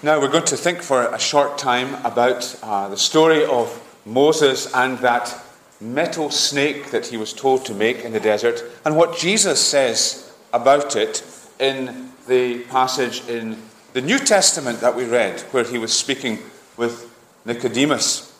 Now 0.00 0.20
we're 0.20 0.30
going 0.30 0.44
to 0.44 0.56
think 0.56 0.80
for 0.82 1.12
a 1.12 1.18
short 1.18 1.58
time 1.58 1.94
about 2.04 2.56
uh, 2.62 2.88
the 2.88 2.96
story 2.96 3.44
of 3.44 3.82
Moses 4.06 4.72
and 4.72 4.98
that 4.98 5.36
metal 5.80 6.30
snake 6.30 6.92
that 6.92 7.06
he 7.06 7.16
was 7.16 7.32
told 7.32 7.64
to 7.66 7.74
make 7.74 8.04
in 8.04 8.12
the 8.12 8.20
desert, 8.20 8.62
and 8.84 8.96
what 8.96 9.16
Jesus 9.16 9.60
says 9.60 10.32
about 10.52 10.94
it 10.94 11.24
in 11.58 12.10
the 12.28 12.60
passage 12.64 13.26
in 13.28 13.60
the 13.92 14.00
New 14.00 14.18
Testament 14.18 14.80
that 14.80 14.94
we 14.94 15.04
read, 15.04 15.40
where 15.52 15.64
he 15.64 15.78
was 15.78 15.92
speaking 15.92 16.38
with 16.76 17.12
Nicodemus. 17.44 18.32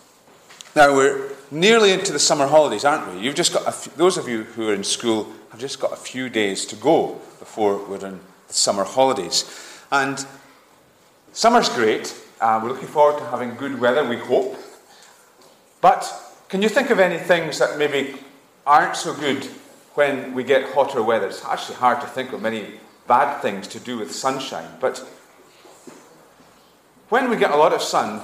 Now 0.76 0.94
we're 0.94 1.30
nearly 1.50 1.90
into 1.92 2.12
the 2.12 2.18
summer 2.18 2.46
holidays, 2.46 2.84
aren't 2.84 3.12
we? 3.12 3.20
You've 3.20 3.34
just 3.34 3.52
got 3.52 3.74
few, 3.74 3.92
those 3.96 4.16
of 4.16 4.28
you 4.28 4.44
who 4.44 4.68
are 4.68 4.74
in 4.74 4.84
school 4.84 5.32
have 5.50 5.60
just 5.60 5.80
got 5.80 5.92
a 5.92 5.96
few 5.96 6.28
days 6.28 6.66
to 6.66 6.76
go 6.76 7.20
before 7.38 7.78
we're 7.88 8.04
in 8.06 8.20
the 8.46 8.54
summer 8.54 8.84
holidays, 8.84 9.44
and 9.90 10.26
Summer's 11.38 11.68
great. 11.68 12.20
Uh, 12.40 12.58
we're 12.60 12.70
looking 12.70 12.88
forward 12.88 13.18
to 13.20 13.26
having 13.26 13.54
good 13.54 13.80
weather, 13.80 14.02
we 14.02 14.16
hope. 14.16 14.56
But 15.80 16.12
can 16.48 16.62
you 16.62 16.68
think 16.68 16.90
of 16.90 16.98
any 16.98 17.18
things 17.18 17.60
that 17.60 17.78
maybe 17.78 18.16
aren't 18.66 18.96
so 18.96 19.14
good 19.14 19.44
when 19.94 20.34
we 20.34 20.42
get 20.42 20.72
hotter 20.72 21.00
weather? 21.00 21.28
It's 21.28 21.44
actually 21.44 21.76
hard 21.76 22.00
to 22.00 22.08
think 22.08 22.32
of 22.32 22.42
many 22.42 22.80
bad 23.06 23.40
things 23.40 23.68
to 23.68 23.78
do 23.78 23.98
with 23.98 24.12
sunshine. 24.12 24.68
But 24.80 24.98
when 27.08 27.30
we 27.30 27.36
get 27.36 27.52
a 27.52 27.56
lot 27.56 27.72
of 27.72 27.82
sun, 27.82 28.20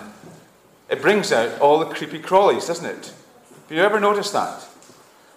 it 0.88 1.00
brings 1.00 1.30
out 1.30 1.60
all 1.60 1.78
the 1.78 1.86
creepy 1.86 2.18
crawlies, 2.18 2.66
doesn't 2.66 2.86
it? 2.86 3.12
Have 3.68 3.76
you 3.76 3.82
ever 3.82 4.00
noticed 4.00 4.32
that? 4.32 4.66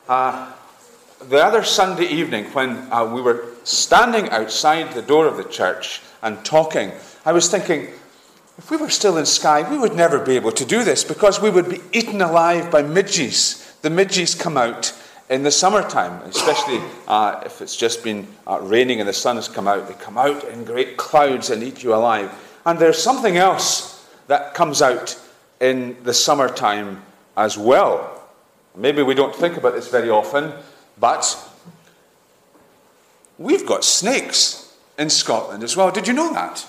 Uh, 0.09 0.51
the 1.21 1.43
other 1.43 1.63
Sunday 1.63 2.05
evening, 2.05 2.45
when 2.45 2.91
uh, 2.91 3.05
we 3.05 3.21
were 3.21 3.45
standing 3.63 4.29
outside 4.29 4.93
the 4.93 5.01
door 5.01 5.27
of 5.27 5.37
the 5.37 5.43
church 5.43 6.01
and 6.21 6.43
talking, 6.45 6.91
I 7.25 7.31
was 7.31 7.49
thinking, 7.49 7.87
if 8.57 8.71
we 8.71 8.77
were 8.77 8.89
still 8.89 9.17
in 9.17 9.25
Skye, 9.25 9.69
we 9.69 9.77
would 9.77 9.95
never 9.95 10.19
be 10.19 10.35
able 10.35 10.51
to 10.53 10.65
do 10.65 10.83
this 10.83 11.03
because 11.03 11.41
we 11.41 11.49
would 11.49 11.69
be 11.69 11.81
eaten 11.91 12.21
alive 12.21 12.71
by 12.71 12.81
midges. 12.81 13.75
The 13.81 13.89
midges 13.89 14.35
come 14.35 14.57
out 14.57 14.93
in 15.29 15.43
the 15.43 15.51
summertime, 15.51 16.21
especially 16.23 16.81
uh, 17.07 17.41
if 17.45 17.61
it's 17.61 17.75
just 17.75 18.03
been 18.03 18.27
uh, 18.47 18.59
raining 18.61 18.99
and 18.99 19.09
the 19.09 19.13
sun 19.13 19.35
has 19.35 19.47
come 19.47 19.67
out. 19.67 19.87
They 19.87 19.93
come 19.95 20.17
out 20.17 20.43
in 20.45 20.63
great 20.63 20.97
clouds 20.97 21.49
and 21.49 21.61
eat 21.61 21.83
you 21.83 21.93
alive. 21.93 22.31
And 22.65 22.79
there's 22.79 23.01
something 23.01 23.37
else 23.37 24.07
that 24.27 24.53
comes 24.53 24.81
out 24.81 25.19
in 25.59 25.97
the 26.03 26.13
summertime 26.13 27.03
as 27.35 27.57
well. 27.57 28.23
Maybe 28.75 29.01
we 29.03 29.15
don't 29.15 29.35
think 29.35 29.57
about 29.57 29.73
this 29.73 29.89
very 29.89 30.09
often, 30.09 30.53
but 30.99 31.37
we've 33.37 33.65
got 33.65 33.83
snakes 33.83 34.77
in 34.97 35.09
Scotland 35.09 35.63
as 35.63 35.77
well. 35.77 35.91
Did 35.91 36.07
you 36.07 36.13
know 36.13 36.33
that? 36.33 36.65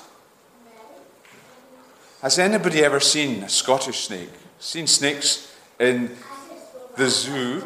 Has 2.23 2.39
anybody 2.39 2.84
ever 2.84 3.01
seen 3.01 3.45
a 3.45 3.49
Scottish 3.49 4.01
snake? 4.01 4.31
Seen 4.59 4.87
snakes 4.87 5.55
in 5.79 6.17
the 6.97 7.09
zoo? 7.09 7.65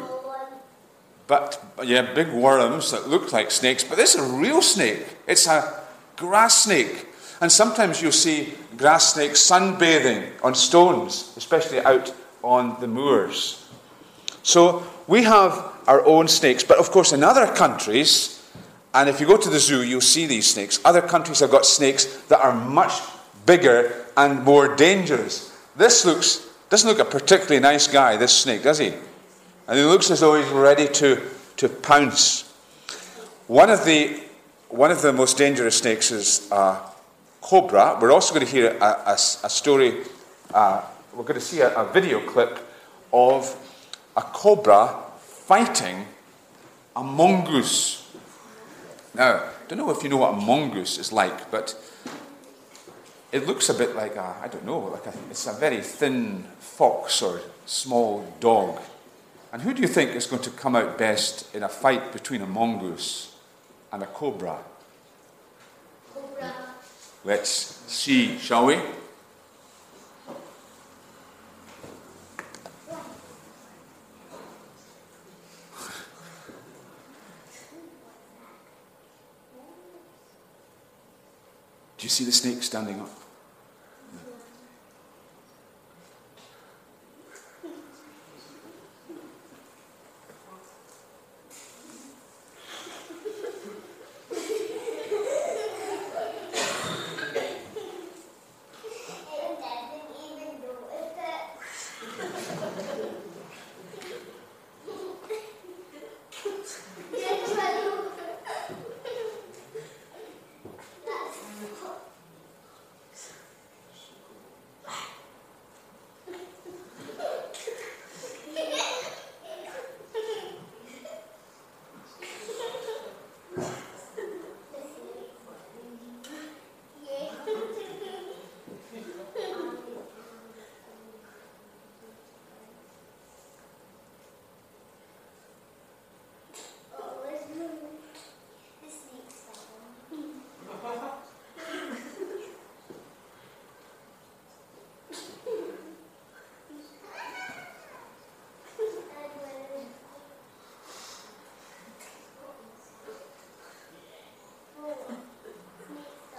But, 1.25 1.63
yeah, 1.83 2.13
big 2.13 2.29
worms 2.29 2.91
that 2.91 3.09
look 3.09 3.33
like 3.33 3.49
snakes. 3.49 3.83
But 3.83 3.97
this 3.97 4.13
is 4.13 4.21
a 4.21 4.33
real 4.33 4.61
snake. 4.61 5.05
It's 5.25 5.47
a 5.47 5.81
grass 6.17 6.63
snake. 6.65 7.07
And 7.41 7.51
sometimes 7.51 8.01
you'll 8.01 8.11
see 8.11 8.53
grass 8.77 9.13
snakes 9.13 9.39
sunbathing 9.39 10.31
on 10.43 10.53
stones, 10.53 11.33
especially 11.35 11.79
out 11.79 12.13
on 12.43 12.79
the 12.79 12.87
moors. 12.87 13.67
So 14.43 14.85
we 15.07 15.23
have 15.23 15.72
our 15.87 16.05
own 16.05 16.27
snakes. 16.27 16.63
But 16.63 16.77
of 16.77 16.91
course, 16.91 17.13
in 17.13 17.23
other 17.23 17.47
countries, 17.47 18.41
and 18.93 19.09
if 19.09 19.19
you 19.19 19.27
go 19.27 19.37
to 19.37 19.49
the 19.49 19.59
zoo, 19.59 19.83
you'll 19.83 20.01
see 20.01 20.25
these 20.25 20.49
snakes. 20.49 20.79
Other 20.85 21.01
countries 21.01 21.39
have 21.39 21.51
got 21.51 21.65
snakes 21.65 22.05
that 22.27 22.39
are 22.39 22.53
much 22.53 22.93
bigger 23.45 24.05
and 24.15 24.43
more 24.43 24.75
dangerous. 24.75 25.51
This 25.75 26.05
looks 26.05 26.47
doesn't 26.73 26.89
look 26.89 26.97
a 26.97 27.05
particularly 27.05 27.59
nice 27.59 27.85
guy, 27.85 28.17
this 28.17 28.35
snake, 28.35 28.63
does 28.63 28.79
he? 28.79 28.87
And 29.67 29.77
he 29.77 29.85
looks 29.85 30.09
as 30.09 30.21
though 30.21 30.41
he's 30.41 30.49
ready 30.49 30.87
to, 30.87 31.21
to 31.57 31.69
pounce. 31.69 32.51
One 33.45 33.69
of 33.69 33.85
the 33.85 34.23
one 34.69 34.89
of 34.89 35.03
the 35.03 35.13
most 35.13 35.37
dangerous 35.37 35.77
snakes 35.77 36.09
is 36.09 36.51
a 36.51 36.79
cobra. 37.41 37.99
We're 38.01 38.11
also 38.11 38.33
going 38.33 38.43
to 38.43 38.51
hear 38.51 38.75
a, 38.81 38.85
a, 38.85 39.13
a 39.13 39.49
story. 39.49 40.01
Uh, 40.51 40.81
we're 41.13 41.21
going 41.21 41.39
to 41.39 41.45
see 41.45 41.61
a, 41.61 41.75
a 41.75 41.93
video 41.93 42.19
clip 42.27 42.57
of 43.13 43.55
a 44.17 44.23
cobra 44.23 44.95
fighting 45.53 46.07
a 46.95 47.03
mongoose. 47.03 48.11
Now, 49.13 49.35
I 49.35 49.67
don't 49.67 49.77
know 49.77 49.91
if 49.91 50.01
you 50.01 50.09
know 50.09 50.17
what 50.17 50.33
a 50.33 50.37
mongoose 50.37 50.97
is 50.97 51.11
like, 51.11 51.51
but 51.51 51.75
it 53.31 53.45
looks 53.45 53.69
a 53.69 53.75
bit 53.75 53.95
like 53.95 54.15
a, 54.15 54.35
I 54.41 54.47
don't 54.47 54.65
know, 54.65 54.79
like 54.79 55.05
a, 55.05 55.13
it's 55.29 55.45
a 55.45 55.53
very 55.53 55.81
thin 55.81 56.45
fox 56.59 57.21
or 57.21 57.39
small 57.67 58.25
dog. 58.39 58.81
And 59.51 59.61
who 59.61 59.75
do 59.75 59.83
you 59.83 59.87
think 59.87 60.15
is 60.15 60.25
going 60.25 60.41
to 60.41 60.49
come 60.49 60.75
out 60.75 60.97
best 60.97 61.53
in 61.53 61.61
a 61.61 61.69
fight 61.69 62.11
between 62.11 62.41
a 62.41 62.47
mongoose 62.47 63.35
and 63.91 64.01
a 64.01 64.07
cobra? 64.07 64.57
Cobra. 66.15 66.51
Let's 67.23 67.51
see, 67.85 68.39
shall 68.39 68.65
we? 68.65 68.79
Do 82.03 82.07
you 82.07 82.09
see 82.09 82.25
the 82.25 82.33
snake 82.33 82.61
standing 82.61 82.99
up? 82.99 83.22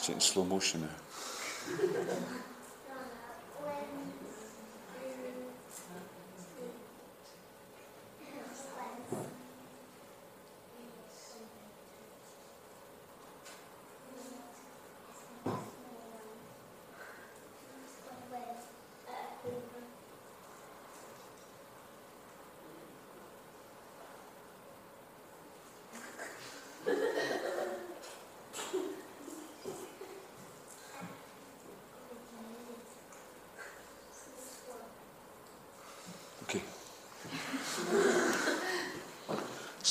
It's 0.04 0.12
in 0.12 0.20
slow 0.20 0.44
motion 0.44 0.82
now. 0.82 1.33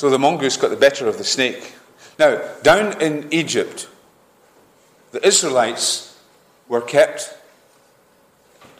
So 0.03 0.09
the 0.09 0.19
mongoose 0.19 0.57
got 0.57 0.69
the 0.69 0.75
better 0.75 1.07
of 1.07 1.17
the 1.17 1.23
snake. 1.23 1.75
Now, 2.19 2.41
down 2.61 3.01
in 3.01 3.25
Egypt, 3.31 3.87
the 5.13 5.25
Israelites 5.25 6.19
were 6.67 6.81
kept, 6.81 7.33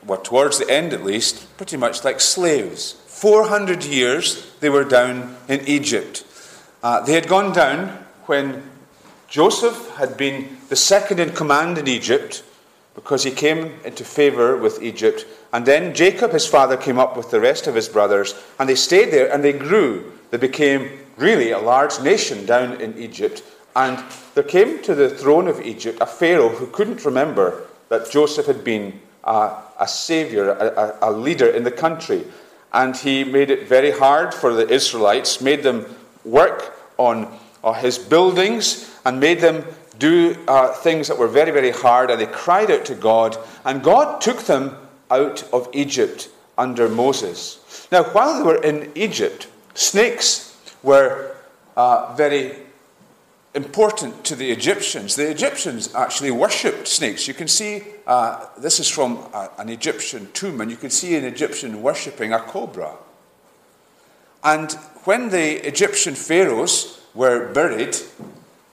well, 0.06 0.20
towards 0.20 0.60
the 0.60 0.70
end 0.70 0.92
at 0.92 1.06
least, 1.06 1.56
pretty 1.56 1.78
much 1.78 2.04
like 2.04 2.20
slaves. 2.20 2.92
400 3.08 3.86
years 3.86 4.52
they 4.60 4.68
were 4.70 4.84
down 4.84 5.38
in 5.48 5.66
Egypt. 5.66 6.25
Uh, 6.84 7.00
they 7.00 7.14
had 7.14 7.30
gone 7.30 7.54
down 7.54 8.06
when 8.25 8.62
Joseph 9.30 9.96
had 9.96 10.18
been 10.18 10.58
the 10.68 10.75
second 10.75 11.22
in 11.22 11.30
command 11.30 11.78
in 11.78 11.88
Egypt 11.88 12.44
because 12.96 13.24
he 13.24 13.31
came 13.31 13.80
into 13.86 14.04
favor 14.04 14.58
with 14.58 14.84
Egypt. 14.84 15.25
And 15.54 15.66
then 15.66 15.96
Jacob, 15.96 16.34
his 16.34 16.48
father, 16.48 16.75
came 16.75 17.00
up 17.00 17.16
with 17.16 17.31
the 17.31 17.40
rest 17.40 17.66
of 17.66 17.75
his 17.75 17.88
brothers, 17.88 18.36
and 18.60 18.68
they 18.68 18.75
stayed 18.75 19.12
there 19.12 19.31
and 19.31 19.42
they 19.42 19.54
grew. 19.54 20.12
They 20.33 20.39
became 20.39 20.89
really 21.15 21.51
a 21.51 21.59
large 21.59 22.01
nation 22.01 22.47
down 22.47 22.81
in 22.81 22.97
Egypt. 22.97 23.44
And 23.75 24.03
there 24.33 24.44
came 24.44 24.81
to 24.81 24.95
the 24.95 25.07
throne 25.07 25.47
of 25.47 25.62
Egypt 25.62 26.00
a 26.01 26.07
Pharaoh 26.07 26.50
who 26.50 26.65
couldn't 26.65 27.06
remember 27.06 27.68
that 27.89 28.09
Joseph 28.09 28.47
had 28.47 28.63
been 28.63 29.00
a, 29.24 29.57
a 29.80 29.88
savior, 29.88 30.50
a, 30.50 30.97
a 31.03 31.12
leader 31.12 31.45
in 31.45 31.63
the 31.63 31.69
country. 31.69 32.24
And 32.74 32.97
he 32.97 33.24
made 33.24 33.51
it 33.51 33.68
very 33.68 33.91
hard 33.91 34.33
for 34.33 34.56
the 34.56 34.68
Israelites, 34.68 35.39
made 35.39 35.62
them 35.62 35.85
work 36.25 36.79
on 36.97 37.31
his 37.75 38.00
buildings, 38.00 38.91
and 39.06 39.19
made 39.19 39.39
them 39.39 39.63
do 40.00 40.36
uh, 40.47 40.74
things 40.74 41.09
that 41.09 41.19
were 41.19 41.27
very, 41.27 41.51
very 41.51 41.69
hard. 41.69 42.09
And 42.09 42.19
they 42.19 42.25
cried 42.25 42.71
out 42.71 42.86
to 42.86 42.95
God, 42.95 43.38
and 43.65 43.83
God 43.83 44.19
took 44.19 44.45
them 44.45 44.75
out 45.12 45.47
of 45.53 45.69
Egypt 45.74 46.29
under 46.57 46.89
Moses. 46.89 47.88
Now, 47.91 48.01
while 48.06 48.39
they 48.39 48.44
were 48.44 48.63
in 48.63 48.91
Egypt, 48.95 49.50
snakes 49.74 50.58
were 50.81 51.36
uh, 51.75 52.14
very 52.16 52.56
important 53.54 54.24
to 54.25 54.36
the 54.36 54.52
Egyptians. 54.52 55.16
The 55.16 55.30
Egyptians 55.30 55.94
actually 55.94 56.31
worshipped 56.31 56.88
snakes. 56.88 57.28
You 57.28 57.34
can 57.34 57.48
see 57.48 57.84
uh, 58.08 58.46
this 58.58 58.80
is 58.80 58.90
from 58.90 59.18
a, 59.34 59.50
an 59.60 59.70
Egyptian 59.70 60.31
tomb, 60.34 60.62
and 60.62 60.72
you 60.72 60.78
can 60.78 60.90
see 60.90 61.16
an 61.16 61.24
Egyptian 61.24 61.81
worshipping 61.81 62.34
a 62.34 62.40
cobra. 62.40 62.96
And 64.44 64.72
when 65.06 65.30
the 65.30 65.66
Egyptian 65.66 66.16
pharaohs 66.16 67.02
were 67.14 67.54
buried, 67.54 67.96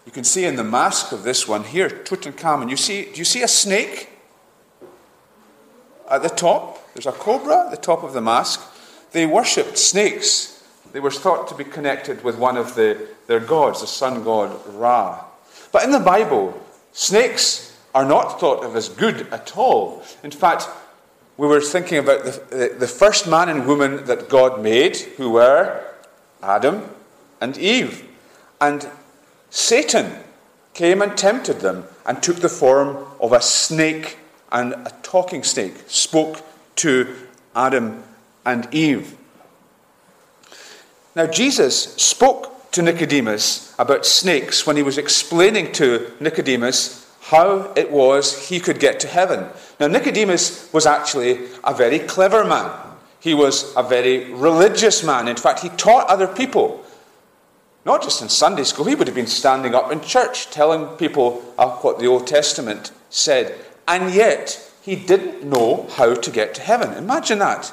you 0.07 0.13
can 0.13 0.25
see 0.25 0.45
in 0.45 0.57
the 0.57 0.65
mask 0.65 1.13
of 1.13 1.23
this 1.23 1.47
one 1.47 1.65
here, 1.65 1.89
Tutankhamun, 1.89 2.71
you 2.71 2.77
see, 2.77 3.05
do 3.05 3.19
you 3.19 3.25
see 3.25 3.43
a 3.43 3.49
snake 3.49 4.09
at 6.11 6.23
the 6.23 6.29
top? 6.29 6.93
There's 6.95 7.07
a 7.07 7.13
cobra 7.13 7.67
at 7.67 7.71
the 7.71 7.77
top 7.77 8.03
of 8.03 8.13
the 8.13 8.21
mask. 8.21 8.61
They 9.13 9.27
worshipped 9.27 9.79
snakes. 9.79 10.60
They 10.93 11.01
were 11.01 11.11
thought 11.11 11.49
to 11.49 11.55
be 11.55 11.65
connected 11.65 12.25
with 12.25 12.37
one 12.37 12.57
of 12.57 12.75
the, 12.75 13.09
their 13.27 13.41
gods, 13.41 13.81
the 13.81 13.87
sun 13.87 14.25
god 14.25 14.59
Ra. 14.75 15.25
But 15.73 15.85
in 15.85 15.93
the 15.93 16.01
Bible, 16.01 16.61
snakes 16.93 17.79
are 17.95 18.05
not 18.05 18.41
thought 18.41 18.65
of 18.65 18.77
as 18.77 18.89
good 18.89 19.29
at 19.33 19.57
all. 19.57 20.03
In 20.23 20.31
fact, 20.31 20.69
we 21.37 21.47
were 21.47 21.61
thinking 21.61 21.99
about 21.99 22.25
the, 22.25 22.31
the, 22.51 22.77
the 22.81 22.87
first 22.87 23.29
man 23.29 23.49
and 23.49 23.67
woman 23.67 24.05
that 24.07 24.29
God 24.29 24.63
made, 24.63 24.97
who 24.97 25.31
were 25.31 25.85
Adam 26.43 26.83
and 27.41 27.57
Eve. 27.57 28.07
And 28.61 28.89
Satan 29.49 30.13
came 30.75 31.03
and 31.03 31.17
tempted 31.17 31.61
them 31.61 31.85
and 32.07 32.23
took 32.23 32.37
the 32.37 32.49
form 32.49 33.05
of 33.21 33.33
a 33.33 33.41
snake 33.41 34.19
and 34.53 34.73
a 34.75 34.93
talking 35.03 35.43
snake, 35.43 35.75
spoke 35.87 36.43
to 36.77 37.15
Adam 37.55 38.03
and 38.45 38.73
Eve. 38.73 39.17
Now, 41.17 41.27
Jesus 41.27 41.95
spoke 41.95 42.71
to 42.73 42.83
Nicodemus 42.83 43.75
about 43.79 44.07
snakes 44.07 44.67
when 44.67 44.77
he 44.77 44.83
was 44.83 44.97
explaining 44.97 45.73
to 45.73 46.13
Nicodemus 46.21 47.07
how 47.23 47.73
it 47.77 47.91
was 47.91 48.49
he 48.49 48.61
could 48.61 48.79
get 48.79 49.01
to 49.01 49.09
heaven. 49.09 49.49
Now, 49.79 49.89
Nicodemus 49.89 50.73
was 50.73 50.87
actually 50.87 51.49
a 51.65 51.75
very 51.75 51.99
clever 51.99 52.45
man. 52.45 52.71
He 53.19 53.35
was 53.35 53.75
a 53.77 53.83
very 53.83 54.33
religious 54.33 55.03
man. 55.03 55.29
In 55.29 55.37
fact, 55.37 55.61
he 55.61 55.69
taught 55.71 56.09
other 56.09 56.29
people. 56.29 56.85
Not 57.85 58.03
just 58.03 58.23
in 58.23 58.29
Sunday 58.29 58.65
school, 58.65 58.85
he 58.85 58.95
would 58.95 59.09
have 59.09 59.17
been 59.17 59.27
standing 59.27 59.75
up 59.75 59.91
in 59.91 60.01
church 60.01 60.51
telling 60.51 60.97
people 60.97 61.41
what 61.57 61.99
the 61.99 62.07
Old 62.07 62.27
Testament 62.27 62.93
said. 63.11 63.55
And 63.89 64.15
yet, 64.15 64.71
he 64.81 64.97
didn't 64.97 65.43
know 65.43 65.89
how 65.93 66.15
to 66.15 66.31
get 66.31 66.55
to 66.55 66.63
heaven. 66.63 66.93
Imagine 66.97 67.41
that. 67.41 67.73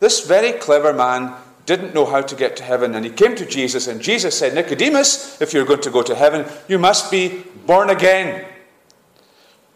This 0.00 0.26
very 0.26 0.52
clever 0.52 0.92
man 0.92 1.34
didn't 1.66 1.94
know 1.94 2.06
how 2.06 2.20
to 2.22 2.34
get 2.34 2.56
to 2.56 2.62
heaven, 2.62 2.94
and 2.94 3.04
he 3.04 3.10
came 3.10 3.36
to 3.36 3.46
Jesus, 3.46 3.86
and 3.86 4.00
Jesus 4.00 4.38
said, 4.38 4.54
Nicodemus, 4.54 5.40
if 5.40 5.52
you're 5.52 5.64
going 5.64 5.80
to 5.82 5.90
go 5.90 6.02
to 6.02 6.14
heaven, 6.14 6.44
you 6.68 6.78
must 6.78 7.10
be 7.10 7.44
born 7.66 7.90
again. 7.90 8.46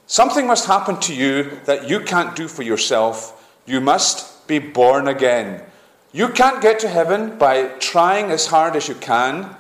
Something 0.07 0.47
must 0.47 0.67
happen 0.67 0.99
to 1.01 1.15
you 1.15 1.59
that 1.65 1.89
you 1.89 2.01
can't 2.01 2.37
do 2.37 2.49
for 2.49 2.63
yourself. 2.63 3.61
You 3.67 3.81
must 3.81 4.47
be 4.47 4.59
born 4.59 5.09
again. 5.09 5.63
You 6.13 6.29
can't 6.29 6.63
get 6.63 6.79
to 6.81 6.89
heaven 6.89 7.37
by 7.39 7.69
trying 7.79 8.31
as 8.31 8.47
hard 8.47 8.77
as 8.77 8.89
you 8.89 8.95
can. 8.95 9.57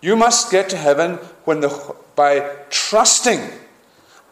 You 0.00 0.16
must 0.16 0.50
get 0.50 0.70
to 0.70 0.76
heaven 0.76 1.16
when 1.44 1.60
the, 1.60 1.94
by 2.14 2.56
trusting 2.70 3.40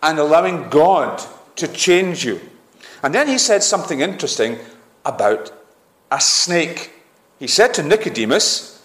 and 0.02 0.18
allowing 0.18 0.68
God 0.70 1.22
to 1.56 1.68
change 1.68 2.24
you. 2.24 2.40
And 3.02 3.14
then 3.14 3.28
he 3.28 3.38
said 3.38 3.62
something 3.62 4.00
interesting 4.00 4.58
about 5.04 5.52
a 6.10 6.20
snake. 6.20 6.92
He 7.38 7.46
said 7.46 7.74
to 7.74 7.82
Nicodemus, 7.82 8.82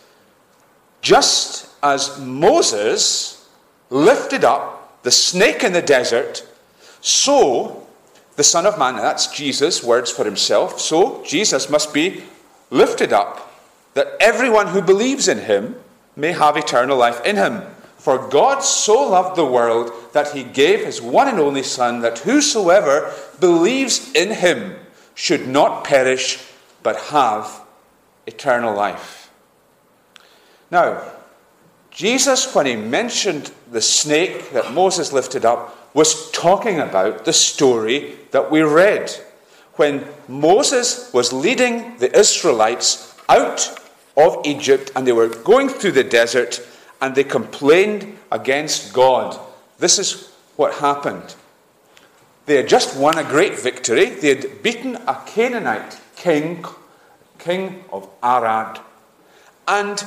just 1.01 1.69
as 1.81 2.19
Moses 2.19 3.49
lifted 3.89 4.43
up 4.43 5.01
the 5.03 5.11
snake 5.11 5.63
in 5.63 5.73
the 5.73 5.81
desert, 5.81 6.47
so 7.01 7.85
the 8.35 8.43
Son 8.43 8.65
of 8.65 8.79
Man, 8.79 8.95
that's 8.95 9.27
Jesus' 9.27 9.83
words 9.83 10.09
for 10.09 10.23
himself, 10.23 10.79
so 10.79 11.23
Jesus 11.25 11.69
must 11.69 11.93
be 11.93 12.23
lifted 12.69 13.11
up 13.11 13.51
that 13.93 14.15
everyone 14.19 14.67
who 14.67 14.81
believes 14.81 15.27
in 15.27 15.39
him 15.39 15.75
may 16.15 16.31
have 16.31 16.57
eternal 16.57 16.97
life 16.97 17.23
in 17.25 17.35
him. 17.35 17.63
For 17.97 18.27
God 18.27 18.59
so 18.59 19.09
loved 19.09 19.35
the 19.35 19.45
world 19.45 19.91
that 20.13 20.31
he 20.33 20.43
gave 20.43 20.83
his 20.83 21.01
one 21.01 21.27
and 21.27 21.39
only 21.39 21.63
Son, 21.63 22.01
that 22.01 22.19
whosoever 22.19 23.13
believes 23.39 24.11
in 24.13 24.31
him 24.31 24.75
should 25.15 25.47
not 25.47 25.83
perish, 25.83 26.43
but 26.81 26.97
have 26.97 27.62
eternal 28.25 28.73
life. 28.73 29.31
Now, 30.71 31.03
Jesus, 31.91 32.53
when 32.55 32.65
he 32.65 32.75
mentioned 32.75 33.51
the 33.71 33.81
snake 33.81 34.51
that 34.51 34.73
Moses 34.73 35.13
lifted 35.13 35.45
up, 35.45 35.93
was 35.93 36.31
talking 36.31 36.79
about 36.79 37.25
the 37.25 37.33
story 37.33 38.15
that 38.31 38.49
we 38.49 38.61
read. 38.61 39.11
When 39.75 40.07
Moses 40.27 41.11
was 41.13 41.31
leading 41.31 41.97
the 41.97 42.17
Israelites 42.17 43.15
out 43.29 43.79
of 44.17 44.41
Egypt 44.45 44.91
and 44.95 45.05
they 45.05 45.11
were 45.11 45.27
going 45.27 45.69
through 45.69 45.91
the 45.91 46.03
desert 46.03 46.65
and 47.01 47.15
they 47.15 47.23
complained 47.23 48.17
against 48.31 48.93
God. 48.93 49.39
This 49.77 49.99
is 49.99 50.31
what 50.55 50.75
happened. 50.75 51.35
They 52.45 52.55
had 52.55 52.67
just 52.67 52.97
won 52.97 53.17
a 53.17 53.23
great 53.23 53.59
victory. 53.59 54.05
They 54.05 54.35
had 54.35 54.63
beaten 54.63 54.95
a 55.07 55.21
Canaanite 55.25 55.99
king 56.15 56.65
king 57.43 57.83
of 57.91 58.09
Arad. 58.23 58.79
And 59.67 60.03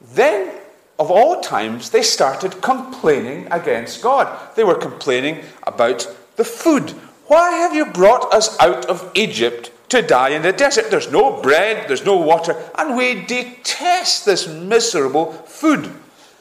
then, 0.00 0.52
of 0.98 1.10
all 1.10 1.40
times, 1.40 1.90
they 1.90 2.02
started 2.02 2.62
complaining 2.62 3.48
against 3.50 4.02
God. 4.02 4.54
They 4.54 4.64
were 4.64 4.74
complaining 4.74 5.44
about 5.64 6.06
the 6.36 6.44
food. 6.44 6.90
Why 7.26 7.50
have 7.52 7.74
you 7.74 7.86
brought 7.86 8.32
us 8.32 8.58
out 8.60 8.86
of 8.86 9.10
Egypt 9.14 9.70
to 9.88 10.02
die 10.02 10.30
in 10.30 10.42
the 10.42 10.52
desert? 10.52 10.90
There's 10.90 11.10
no 11.10 11.40
bread, 11.40 11.88
there's 11.88 12.04
no 12.04 12.16
water, 12.16 12.56
and 12.76 12.96
we 12.96 13.24
detest 13.24 14.24
this 14.24 14.46
miserable 14.46 15.32
food. 15.32 15.90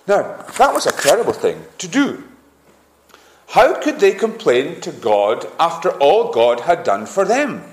Now, 0.08 0.44
that 0.58 0.74
was 0.74 0.86
a 0.86 0.92
terrible 0.92 1.34
thing 1.34 1.64
to 1.78 1.88
do. 1.88 2.24
How 3.50 3.80
could 3.80 4.00
they 4.00 4.14
complain 4.14 4.82
to 4.82 4.92
God 4.92 5.48
after 5.60 5.92
all 5.92 6.34
God 6.34 6.62
had 6.62 6.84
done 6.84 7.06
for 7.06 7.24
them? 7.24 7.73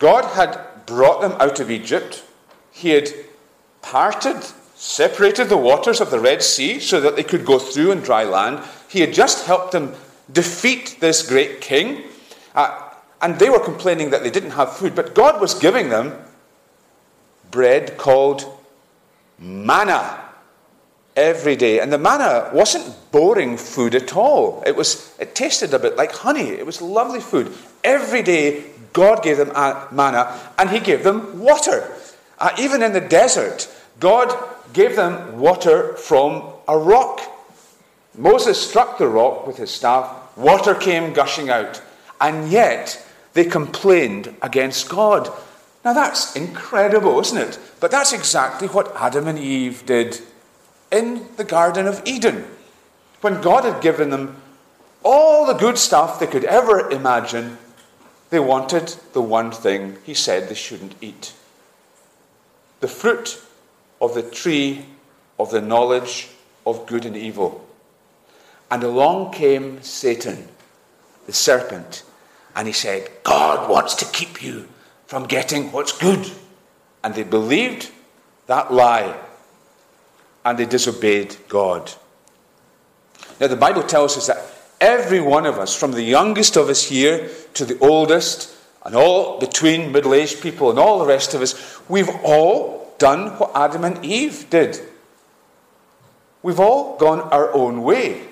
God 0.00 0.24
had 0.24 0.58
brought 0.86 1.20
them 1.20 1.32
out 1.38 1.60
of 1.60 1.70
Egypt. 1.70 2.24
He 2.72 2.88
had 2.88 3.10
parted, 3.82 4.42
separated 4.74 5.48
the 5.48 5.56
waters 5.56 6.00
of 6.00 6.10
the 6.10 6.18
Red 6.18 6.42
Sea 6.42 6.80
so 6.80 7.00
that 7.00 7.14
they 7.14 7.22
could 7.22 7.44
go 7.44 7.58
through 7.58 7.92
in 7.92 8.00
dry 8.00 8.24
land. 8.24 8.64
He 8.88 9.00
had 9.00 9.14
just 9.14 9.46
helped 9.46 9.72
them 9.72 9.94
defeat 10.32 10.96
this 11.00 11.22
great 11.22 11.60
king. 11.60 12.02
Uh, 12.54 12.90
and 13.20 13.38
they 13.38 13.50
were 13.50 13.60
complaining 13.60 14.10
that 14.10 14.22
they 14.22 14.30
didn't 14.30 14.52
have 14.52 14.74
food, 14.74 14.94
but 14.94 15.14
God 15.14 15.40
was 15.40 15.54
giving 15.54 15.90
them 15.90 16.16
bread 17.50 17.98
called 17.98 18.44
manna 19.38 20.18
every 21.14 21.56
day. 21.56 21.80
And 21.80 21.92
the 21.92 21.98
manna 21.98 22.50
wasn't 22.54 22.96
boring 23.12 23.58
food 23.58 23.94
at 23.94 24.16
all. 24.16 24.62
It 24.66 24.74
was 24.74 25.14
it 25.18 25.34
tasted 25.34 25.74
a 25.74 25.78
bit 25.78 25.96
like 25.96 26.12
honey. 26.12 26.48
It 26.48 26.64
was 26.64 26.80
lovely 26.80 27.20
food. 27.20 27.52
Every 27.84 28.22
day 28.22 28.69
God 28.92 29.22
gave 29.22 29.36
them 29.36 29.52
manna 29.92 30.38
and 30.58 30.70
He 30.70 30.80
gave 30.80 31.04
them 31.04 31.40
water. 31.40 31.90
Uh, 32.38 32.50
even 32.58 32.82
in 32.82 32.92
the 32.92 33.00
desert, 33.00 33.68
God 34.00 34.32
gave 34.72 34.96
them 34.96 35.38
water 35.38 35.94
from 35.94 36.42
a 36.66 36.76
rock. 36.76 37.20
Moses 38.16 38.60
struck 38.60 38.98
the 38.98 39.08
rock 39.08 39.46
with 39.46 39.56
his 39.56 39.70
staff, 39.70 40.36
water 40.36 40.74
came 40.74 41.12
gushing 41.12 41.50
out, 41.50 41.82
and 42.20 42.50
yet 42.50 43.04
they 43.34 43.44
complained 43.44 44.34
against 44.42 44.88
God. 44.88 45.30
Now 45.84 45.92
that's 45.92 46.34
incredible, 46.36 47.20
isn't 47.20 47.38
it? 47.38 47.58
But 47.78 47.90
that's 47.90 48.12
exactly 48.12 48.68
what 48.68 48.94
Adam 48.96 49.28
and 49.28 49.38
Eve 49.38 49.86
did 49.86 50.20
in 50.90 51.26
the 51.36 51.44
Garden 51.44 51.86
of 51.86 52.02
Eden. 52.04 52.44
When 53.20 53.40
God 53.40 53.64
had 53.64 53.82
given 53.82 54.10
them 54.10 54.40
all 55.02 55.46
the 55.46 55.54
good 55.54 55.78
stuff 55.78 56.18
they 56.18 56.26
could 56.26 56.44
ever 56.44 56.90
imagine, 56.90 57.58
they 58.30 58.40
wanted 58.40 58.94
the 59.12 59.22
one 59.22 59.50
thing 59.50 59.98
He 60.04 60.14
said 60.14 60.48
they 60.48 60.54
shouldn't 60.54 60.94
eat 61.00 61.34
the 62.80 62.88
fruit 62.88 63.40
of 64.00 64.14
the 64.14 64.22
tree 64.22 64.86
of 65.38 65.50
the 65.50 65.60
knowledge 65.60 66.28
of 66.66 66.86
good 66.86 67.04
and 67.04 67.16
evil. 67.16 67.66
And 68.70 68.82
along 68.82 69.32
came 69.32 69.82
Satan, 69.82 70.48
the 71.26 71.32
serpent, 71.32 72.02
and 72.56 72.66
he 72.66 72.72
said, 72.72 73.10
God 73.22 73.70
wants 73.70 73.94
to 73.96 74.04
keep 74.06 74.42
you 74.42 74.68
from 75.06 75.24
getting 75.24 75.72
what's 75.72 75.96
good. 75.96 76.30
And 77.02 77.14
they 77.14 77.22
believed 77.22 77.90
that 78.46 78.72
lie 78.72 79.16
and 80.44 80.58
they 80.58 80.66
disobeyed 80.66 81.36
God. 81.48 81.92
Now, 83.40 83.46
the 83.46 83.56
Bible 83.56 83.82
tells 83.82 84.16
us 84.16 84.26
that 84.26 84.38
every 84.80 85.20
one 85.20 85.46
of 85.46 85.58
us, 85.58 85.74
from 85.74 85.92
the 85.92 86.02
youngest 86.02 86.56
of 86.56 86.68
us 86.68 86.84
here 86.84 87.28
to 87.54 87.64
the 87.64 87.78
oldest, 87.80 88.56
and 88.84 88.94
all 88.94 89.38
between 89.38 89.92
middle 89.92 90.14
aged 90.14 90.40
people 90.40 90.70
and 90.70 90.78
all 90.78 90.98
the 90.98 91.06
rest 91.06 91.34
of 91.34 91.42
us, 91.42 91.80
we've 91.88 92.08
all 92.24 92.94
done 92.98 93.30
what 93.38 93.50
Adam 93.54 93.84
and 93.84 94.04
Eve 94.04 94.48
did. 94.48 94.80
We've 96.42 96.60
all 96.60 96.96
gone 96.96 97.20
our 97.20 97.52
own 97.52 97.82
way, 97.82 98.22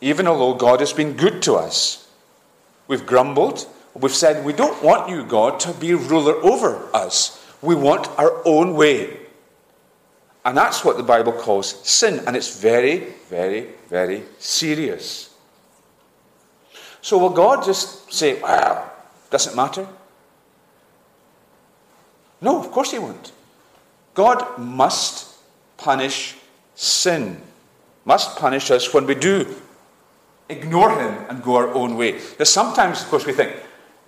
even 0.00 0.26
although 0.26 0.54
God 0.54 0.80
has 0.80 0.92
been 0.92 1.14
good 1.14 1.42
to 1.42 1.54
us. 1.54 2.08
We've 2.86 3.04
grumbled. 3.04 3.66
We've 3.94 4.14
said, 4.14 4.44
We 4.44 4.54
don't 4.54 4.82
want 4.82 5.10
you, 5.10 5.24
God, 5.24 5.60
to 5.60 5.72
be 5.74 5.92
ruler 5.92 6.36
over 6.36 6.88
us. 6.94 7.44
We 7.60 7.74
want 7.74 8.08
our 8.18 8.40
own 8.46 8.74
way. 8.74 9.18
And 10.44 10.56
that's 10.56 10.84
what 10.84 10.96
the 10.96 11.02
Bible 11.02 11.32
calls 11.32 11.86
sin. 11.86 12.22
And 12.26 12.34
it's 12.34 12.58
very, 12.58 13.12
very, 13.28 13.68
very 13.90 14.22
serious. 14.38 15.27
So 17.08 17.16
will 17.16 17.30
God 17.30 17.64
just 17.64 18.12
say, 18.12 18.38
Well, 18.38 18.92
doesn't 19.30 19.56
matter? 19.56 19.88
No, 22.42 22.58
of 22.60 22.70
course 22.70 22.90
He 22.90 22.98
won't. 22.98 23.32
God 24.12 24.58
must 24.58 25.34
punish 25.78 26.36
sin, 26.74 27.40
must 28.04 28.36
punish 28.36 28.70
us 28.70 28.92
when 28.92 29.06
we 29.06 29.14
do 29.14 29.56
ignore 30.50 30.90
Him 30.90 31.24
and 31.30 31.42
go 31.42 31.56
our 31.56 31.72
own 31.72 31.96
way. 31.96 32.20
Now, 32.38 32.44
sometimes, 32.44 33.00
of 33.00 33.08
course, 33.08 33.24
we 33.24 33.32
think 33.32 33.56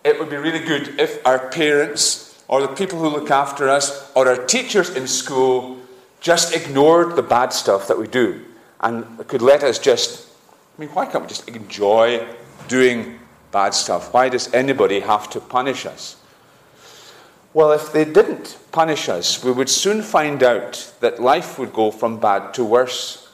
it 0.05 0.21
would 0.21 0.29
be 0.29 0.37
really 0.37 0.63
good 0.63 1.01
if 1.01 1.27
our 1.27 1.49
parents 1.49 2.45
or 2.49 2.61
the 2.61 2.69
people 2.69 2.99
who 2.99 3.09
look 3.09 3.31
after 3.31 3.71
us 3.71 4.13
or 4.15 4.29
our 4.29 4.45
teachers 4.45 4.91
in 4.91 5.07
school 5.07 5.79
just 6.21 6.55
ignored 6.55 7.17
the 7.17 7.23
bad 7.23 7.55
stuff 7.55 7.89
that 7.89 7.99
we 7.99 8.09
do 8.09 8.45
and 8.81 9.27
could 9.27 9.41
let 9.41 9.63
us 9.63 9.79
just, 9.79 10.29
I 10.77 10.83
mean, 10.83 10.91
why 10.91 11.07
can't 11.07 11.25
we 11.25 11.29
just 11.29 11.49
enjoy 11.49 12.29
doing 12.69 13.19
bad 13.53 13.75
stuff? 13.75 14.13
Why 14.13 14.29
does 14.29 14.53
anybody 14.53 15.01
have 15.01 15.31
to 15.31 15.41
punish 15.41 15.87
us? 15.87 16.17
Well, 17.53 17.73
if 17.73 17.93
they 17.93 18.05
didn't 18.05 18.59
punish 18.71 19.09
us, 19.09 19.43
we 19.43 19.51
would 19.51 19.69
soon 19.69 20.03
find 20.03 20.43
out 20.43 20.93
that 21.01 21.21
life 21.21 21.59
would 21.59 21.73
go 21.73 21.91
from 21.91 22.21
bad 22.21 22.55
to 22.55 22.65
worse. 22.65 23.29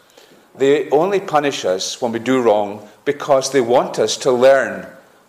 They 0.55 0.89
only 0.89 1.21
punish 1.21 1.67
us 1.67 2.01
when 2.01 2.13
we 2.13 2.19
do 2.19 2.41
wrong 2.41 2.89
because 3.05 3.53
they 3.53 3.61
want 3.61 3.99
us 3.99 4.17
to 4.19 4.33
learn 4.33 4.87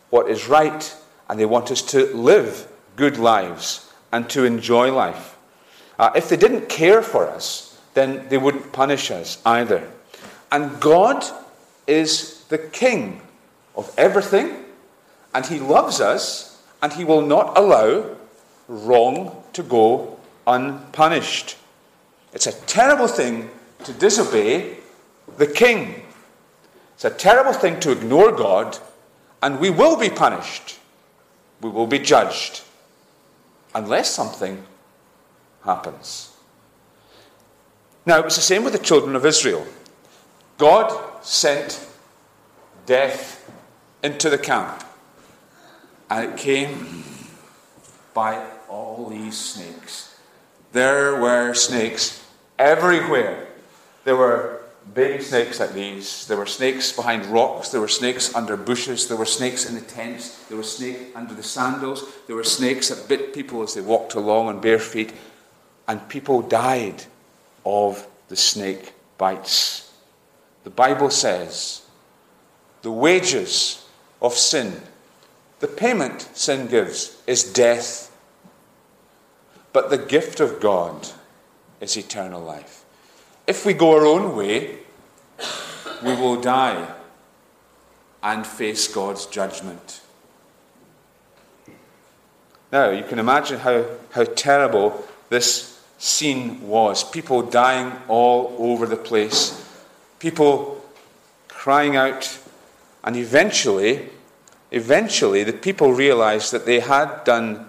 what 0.09 0.29
is 0.29 0.47
right 0.47 0.95
and 1.29 1.37
they 1.37 1.45
want 1.45 1.69
us 1.69 1.81
to 1.81 2.05
live 2.15 2.71
good 2.95 3.17
lives 3.17 3.91
and 4.13 4.29
to 4.29 4.45
enjoy 4.45 4.93
life. 4.93 5.37
Uh, 5.99 6.11
if 6.15 6.29
they 6.29 6.37
didn't 6.37 6.69
care 6.69 7.01
for 7.01 7.27
us, 7.27 7.77
then 7.93 8.29
they 8.29 8.37
wouldn't 8.37 8.71
punish 8.71 9.11
us 9.11 9.41
either. 9.45 9.85
And 10.49 10.79
God 10.79 11.25
is 11.87 12.45
the 12.45 12.57
king 12.57 13.21
of 13.77 13.93
everything, 13.97 14.65
and 15.33 15.45
He 15.45 15.59
loves 15.59 16.01
us, 16.01 16.61
and 16.81 16.91
He 16.91 17.05
will 17.05 17.21
not 17.21 17.57
allow 17.57 18.17
wrong 18.67 19.43
to 19.53 19.63
go 19.63 20.19
unpunished. 20.45 21.55
It's 22.33 22.47
a 22.47 22.51
terrible 22.65 23.07
thing 23.07 23.49
to 23.85 23.93
disobey 23.93 24.77
the 25.37 25.47
king. 25.47 26.03
It's 26.95 27.05
a 27.05 27.11
terrible 27.11 27.53
thing 27.53 27.79
to 27.81 27.91
ignore 27.91 28.31
God, 28.31 28.77
and 29.41 29.59
we 29.59 29.69
will 29.69 29.97
be 29.97 30.09
punished. 30.09 30.79
We 31.61 31.69
will 31.69 31.87
be 31.87 31.99
judged. 31.99 32.63
Unless 33.75 34.09
something 34.09 34.63
happens. 35.63 36.31
Now, 38.05 38.19
it 38.19 38.25
was 38.25 38.35
the 38.35 38.41
same 38.41 38.63
with 38.63 38.73
the 38.73 38.79
children 38.79 39.15
of 39.15 39.25
Israel. 39.25 39.67
God 40.57 41.23
sent 41.23 41.85
death 42.85 43.51
into 44.07 44.29
the 44.29 44.37
camp, 44.37 44.83
and 46.09 46.31
it 46.31 46.37
came 46.37 47.03
by 48.13 48.41
all 48.69 49.07
these 49.09 49.37
snakes. 49.37 50.15
There 50.71 51.19
were 51.21 51.53
snakes 51.53 52.25
everywhere. 52.57 53.47
There 54.05 54.15
were 54.15 54.61
baby 54.93 55.21
snakes 55.21 55.59
like 55.59 55.73
these. 55.73 56.25
There 56.27 56.37
were 56.37 56.45
snakes 56.45 56.93
behind 56.93 57.25
rocks. 57.25 57.69
There 57.69 57.81
were 57.81 57.87
snakes 57.87 58.33
under 58.33 58.55
bushes. 58.55 59.07
There 59.07 59.17
were 59.17 59.25
snakes 59.25 59.67
in 59.67 59.75
the 59.75 59.81
tents. 59.81 60.45
There 60.45 60.57
were 60.57 60.63
snakes 60.63 61.15
under 61.15 61.33
the 61.33 61.43
sandals. 61.43 62.05
There 62.27 62.35
were 62.35 62.45
snakes 62.45 62.89
that 62.89 63.07
bit 63.09 63.33
people 63.33 63.61
as 63.61 63.73
they 63.73 63.81
walked 63.81 64.15
along 64.15 64.47
on 64.47 64.61
bare 64.61 64.79
feet 64.79 65.13
and 65.87 66.07
people 66.09 66.41
died 66.41 67.03
of 67.65 68.07
the 68.27 68.35
snake 68.35 68.93
bites. 69.17 69.93
The 70.63 70.69
Bible 70.69 71.09
says 71.09 71.81
the 72.81 72.91
wages 72.91 73.86
of 74.21 74.33
sin, 74.33 74.81
the 75.59 75.67
payment 75.67 76.29
sin 76.33 76.67
gives, 76.67 77.21
is 77.27 77.43
death. 77.43 78.15
But 79.73 79.89
the 79.89 79.97
gift 79.97 80.39
of 80.39 80.59
God 80.59 81.07
is 81.81 81.97
eternal 81.97 82.41
life. 82.41 82.83
If 83.45 83.65
we 83.65 83.73
go 83.73 83.95
our 83.95 84.05
own 84.05 84.35
way, 84.35 84.79
we 86.03 86.15
will 86.15 86.39
die 86.39 86.93
and 88.23 88.45
face 88.45 88.87
God's 88.87 89.25
judgment. 89.25 90.01
Now, 92.71 92.89
you 92.89 93.03
can 93.03 93.19
imagine 93.19 93.59
how, 93.59 93.85
how 94.11 94.25
terrible 94.25 95.07
this 95.29 95.81
scene 95.97 96.67
was 96.67 97.03
people 97.03 97.41
dying 97.41 97.93
all 98.07 98.55
over 98.59 98.85
the 98.85 98.97
place, 98.97 99.65
people 100.19 100.83
crying 101.47 101.95
out, 101.95 102.39
and 103.07 103.15
eventually, 103.15 104.09
eventually, 104.69 105.45
the 105.45 105.53
people 105.53 105.93
realized 105.93 106.51
that 106.51 106.65
they 106.65 106.81
had 106.81 107.23
done 107.23 107.65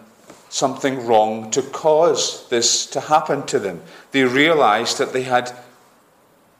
something 0.49 1.07
wrong 1.07 1.53
to 1.53 1.63
cause 1.63 2.49
this 2.49 2.87
to 2.87 2.99
happen 3.03 3.47
to 3.47 3.61
them. 3.61 3.81
They 4.11 4.25
realized 4.25 4.99
that 4.99 5.13
they 5.13 5.23
had 5.23 5.53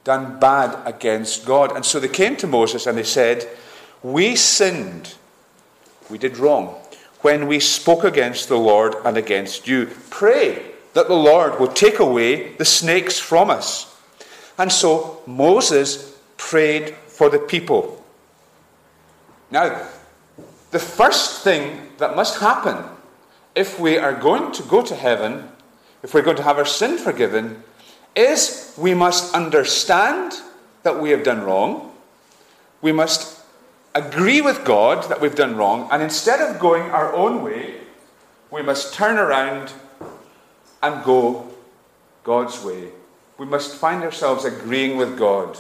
done 0.05 0.39
bad 0.39 0.79
against 0.87 1.45
God. 1.45 1.75
And 1.75 1.85
so 1.85 1.99
they 1.99 2.07
came 2.07 2.37
to 2.37 2.47
Moses 2.47 2.87
and 2.87 2.97
they 2.97 3.03
said, 3.03 3.49
We 4.05 4.37
sinned. 4.37 5.17
We 6.09 6.17
did 6.17 6.37
wrong 6.37 6.77
when 7.23 7.49
we 7.49 7.59
spoke 7.59 8.05
against 8.05 8.49
the 8.49 8.59
Lord 8.59 8.95
and 9.05 9.17
against 9.17 9.67
you. 9.67 9.91
Pray 10.09 10.71
that 10.93 11.09
the 11.09 11.15
Lord 11.15 11.59
will 11.59 11.67
take 11.67 11.99
away 11.99 12.53
the 12.53 12.65
snakes 12.65 13.19
from 13.19 13.51
us. 13.51 13.93
And 14.57 14.71
so 14.71 15.21
Moses 15.27 16.17
prayed 16.37 16.95
for 17.09 17.29
the 17.29 17.41
people. 17.41 17.99
Now, 19.51 19.87
the 20.71 20.79
first 20.79 21.43
thing 21.43 21.89
that 21.99 22.17
must 22.17 22.41
happen 22.41 22.85
if 23.55 23.81
we 23.81 23.99
are 23.99 24.15
going 24.15 24.53
to 24.53 24.63
go 24.63 24.83
to 24.83 24.95
heaven, 24.95 25.49
if 26.03 26.15
we're 26.15 26.23
going 26.23 26.37
to 26.37 26.45
have 26.45 26.59
our 26.59 26.65
sin 26.65 26.97
forgiven, 26.97 27.65
is 28.15 28.73
we 28.79 28.95
must 28.95 29.35
understand 29.35 30.33
that 30.85 31.01
we 31.01 31.11
have 31.11 31.25
done 31.25 31.43
wrong. 31.43 31.93
We 32.81 32.93
must 32.93 33.41
agree 33.95 34.41
with 34.41 34.65
God 34.65 35.09
that 35.09 35.21
we've 35.21 35.35
done 35.35 35.57
wrong. 35.57 35.89
And 35.91 36.03
instead 36.03 36.41
of 36.41 36.61
going 36.61 36.83
our 36.91 37.13
own 37.13 37.43
way, 37.43 37.75
we 38.51 38.63
must 38.63 38.95
turn 38.95 39.19
around 39.19 39.73
and 40.83 41.05
go 41.05 41.49
God's 42.23 42.63
way. 42.63 42.91
We 43.39 43.47
must 43.47 43.75
find 43.75 44.03
ourselves 44.05 44.45
agreeing 44.45 44.97
with 44.97 45.19
God. 45.19 45.59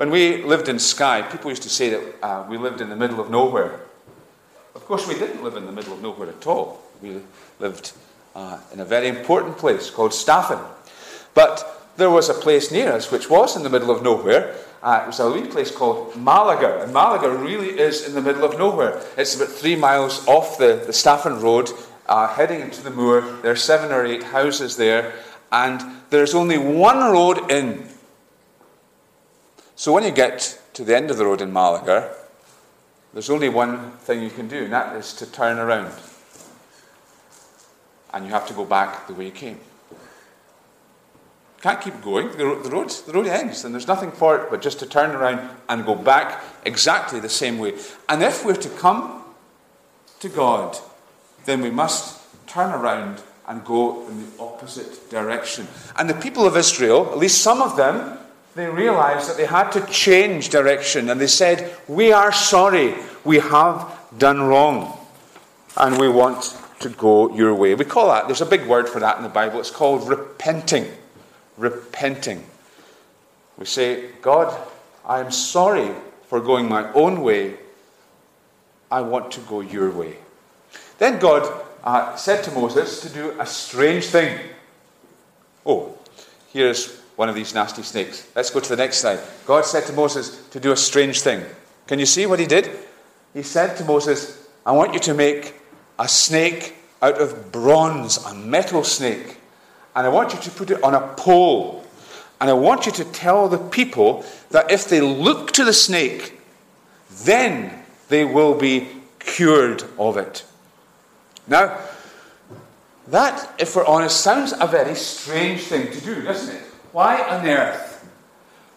When 0.00 0.10
we 0.10 0.42
lived 0.44 0.70
in 0.70 0.78
Skye, 0.78 1.20
people 1.20 1.50
used 1.50 1.64
to 1.64 1.68
say 1.68 1.90
that 1.90 2.24
uh, 2.24 2.46
we 2.48 2.56
lived 2.56 2.80
in 2.80 2.88
the 2.88 2.96
middle 2.96 3.20
of 3.20 3.28
nowhere. 3.28 3.80
Of 4.74 4.86
course, 4.86 5.06
we 5.06 5.12
didn't 5.12 5.44
live 5.44 5.56
in 5.56 5.66
the 5.66 5.72
middle 5.72 5.92
of 5.92 6.00
nowhere 6.00 6.30
at 6.30 6.46
all. 6.46 6.80
We 7.02 7.20
lived 7.58 7.92
uh, 8.34 8.60
in 8.72 8.80
a 8.80 8.86
very 8.86 9.08
important 9.08 9.58
place 9.58 9.90
called 9.90 10.14
Staffin. 10.14 10.58
But 11.34 11.92
there 11.98 12.08
was 12.08 12.30
a 12.30 12.32
place 12.32 12.70
near 12.72 12.90
us 12.92 13.12
which 13.12 13.28
was 13.28 13.58
in 13.58 13.62
the 13.62 13.68
middle 13.68 13.90
of 13.90 14.02
nowhere. 14.02 14.56
Uh, 14.82 15.02
it 15.04 15.06
was 15.08 15.20
a 15.20 15.30
wee 15.30 15.46
place 15.46 15.70
called 15.70 16.14
Maligar, 16.14 16.82
and 16.82 16.94
Maligar 16.94 17.38
really 17.38 17.78
is 17.78 18.08
in 18.08 18.14
the 18.14 18.22
middle 18.22 18.44
of 18.44 18.56
nowhere. 18.56 19.02
It's 19.18 19.36
about 19.36 19.48
three 19.48 19.76
miles 19.76 20.26
off 20.26 20.56
the, 20.56 20.82
the 20.86 20.94
Staffin 20.94 21.40
Road, 21.42 21.68
uh, 22.08 22.26
heading 22.26 22.62
into 22.62 22.82
the 22.82 22.90
moor. 22.90 23.20
There 23.42 23.52
are 23.52 23.54
seven 23.54 23.92
or 23.92 24.06
eight 24.06 24.22
houses 24.22 24.78
there, 24.78 25.12
and 25.52 25.82
there's 26.08 26.34
only 26.34 26.56
one 26.56 27.12
road 27.12 27.50
in. 27.50 27.86
So 29.80 29.94
when 29.94 30.04
you 30.04 30.10
get 30.10 30.60
to 30.74 30.84
the 30.84 30.94
end 30.94 31.10
of 31.10 31.16
the 31.16 31.24
road 31.24 31.40
in 31.40 31.52
Maligar, 31.52 32.12
there's 33.14 33.30
only 33.30 33.48
one 33.48 33.92
thing 33.92 34.22
you 34.22 34.28
can 34.28 34.46
do, 34.46 34.64
and 34.64 34.72
that 34.74 34.94
is 34.94 35.14
to 35.14 35.24
turn 35.24 35.58
around. 35.58 35.90
And 38.12 38.26
you 38.26 38.30
have 38.30 38.46
to 38.48 38.52
go 38.52 38.66
back 38.66 39.06
the 39.06 39.14
way 39.14 39.24
you 39.24 39.30
came. 39.30 39.58
Can't 41.62 41.80
keep 41.80 42.02
going. 42.02 42.28
The 42.32 42.60
the, 42.62 42.68
road, 42.68 42.90
the 42.90 43.12
road 43.14 43.26
ends, 43.26 43.64
and 43.64 43.72
there's 43.72 43.88
nothing 43.88 44.12
for 44.12 44.36
it 44.36 44.50
but 44.50 44.60
just 44.60 44.80
to 44.80 44.86
turn 44.86 45.12
around 45.12 45.48
and 45.70 45.86
go 45.86 45.94
back 45.94 46.44
exactly 46.66 47.18
the 47.18 47.30
same 47.30 47.58
way. 47.58 47.72
And 48.06 48.22
if 48.22 48.44
we're 48.44 48.56
to 48.56 48.68
come 48.68 49.24
to 50.18 50.28
God, 50.28 50.76
then 51.46 51.62
we 51.62 51.70
must 51.70 52.20
turn 52.46 52.70
around 52.70 53.22
and 53.48 53.64
go 53.64 54.06
in 54.08 54.26
the 54.26 54.42
opposite 54.42 55.08
direction. 55.08 55.66
And 55.96 56.10
the 56.10 56.20
people 56.20 56.46
of 56.46 56.54
Israel, 56.54 57.08
at 57.12 57.16
least 57.16 57.40
some 57.40 57.62
of 57.62 57.78
them, 57.78 58.18
they 58.54 58.66
realized 58.66 59.28
that 59.28 59.36
they 59.36 59.46
had 59.46 59.70
to 59.72 59.86
change 59.86 60.48
direction, 60.48 61.10
and 61.10 61.20
they 61.20 61.26
said, 61.26 61.76
We 61.88 62.12
are 62.12 62.32
sorry, 62.32 62.94
we 63.24 63.38
have 63.38 63.98
done 64.18 64.42
wrong, 64.42 64.98
and 65.76 65.98
we 65.98 66.08
want 66.08 66.56
to 66.80 66.88
go 66.88 67.34
your 67.34 67.54
way. 67.54 67.74
We 67.74 67.84
call 67.84 68.08
that, 68.08 68.26
there's 68.26 68.40
a 68.40 68.46
big 68.46 68.66
word 68.66 68.88
for 68.88 69.00
that 69.00 69.16
in 69.18 69.22
the 69.22 69.28
Bible, 69.28 69.60
it's 69.60 69.70
called 69.70 70.08
repenting 70.08 70.86
repenting. 71.60 72.44
We 73.58 73.66
say, 73.66 74.08
God, 74.22 74.56
I 75.04 75.20
am 75.20 75.30
sorry 75.30 75.90
for 76.26 76.40
going 76.40 76.68
my 76.68 76.90
own 76.92 77.20
way. 77.20 77.54
I 78.90 79.02
want 79.02 79.30
to 79.32 79.40
go 79.40 79.60
your 79.60 79.90
way. 79.90 80.16
Then 80.98 81.18
God 81.20 81.64
uh, 81.84 82.16
said 82.16 82.42
to 82.44 82.50
Moses 82.52 83.00
to 83.02 83.08
do 83.10 83.38
a 83.38 83.46
strange 83.46 84.06
thing. 84.06 84.38
Oh, 85.64 85.96
here's 86.52 86.99
one 87.20 87.28
of 87.28 87.34
these 87.34 87.52
nasty 87.52 87.82
snakes. 87.82 88.26
Let's 88.34 88.48
go 88.48 88.60
to 88.60 88.68
the 88.70 88.76
next 88.76 89.02
slide. 89.02 89.20
God 89.44 89.66
said 89.66 89.84
to 89.84 89.92
Moses 89.92 90.42
to 90.52 90.58
do 90.58 90.72
a 90.72 90.76
strange 90.76 91.20
thing. 91.20 91.44
Can 91.86 91.98
you 91.98 92.06
see 92.06 92.24
what 92.24 92.38
he 92.38 92.46
did? 92.46 92.70
He 93.34 93.42
said 93.42 93.76
to 93.76 93.84
Moses, 93.84 94.48
I 94.64 94.72
want 94.72 94.94
you 94.94 95.00
to 95.00 95.12
make 95.12 95.52
a 95.98 96.08
snake 96.08 96.76
out 97.02 97.20
of 97.20 97.52
bronze, 97.52 98.16
a 98.24 98.34
metal 98.34 98.84
snake 98.84 99.36
and 99.94 100.06
I 100.06 100.08
want 100.08 100.32
you 100.32 100.40
to 100.40 100.50
put 100.50 100.70
it 100.70 100.82
on 100.82 100.94
a 100.94 101.08
pole. 101.14 101.84
And 102.40 102.48
I 102.48 102.54
want 102.54 102.86
you 102.86 102.92
to 102.92 103.04
tell 103.04 103.50
the 103.50 103.58
people 103.58 104.24
that 104.48 104.70
if 104.70 104.88
they 104.88 105.02
look 105.02 105.52
to 105.52 105.64
the 105.64 105.74
snake, 105.74 106.40
then 107.24 107.84
they 108.08 108.24
will 108.24 108.54
be 108.54 108.88
cured 109.18 109.84
of 109.98 110.16
it. 110.16 110.42
Now, 111.46 111.78
that, 113.08 113.52
if 113.58 113.76
we're 113.76 113.84
honest, 113.84 114.22
sounds 114.22 114.54
a 114.58 114.66
very 114.66 114.94
strange 114.94 115.64
thing 115.64 115.92
to 115.92 116.00
do, 116.00 116.22
doesn't 116.22 116.56
it? 116.56 116.69
Why 116.92 117.22
on 117.22 117.46
earth? 117.46 118.08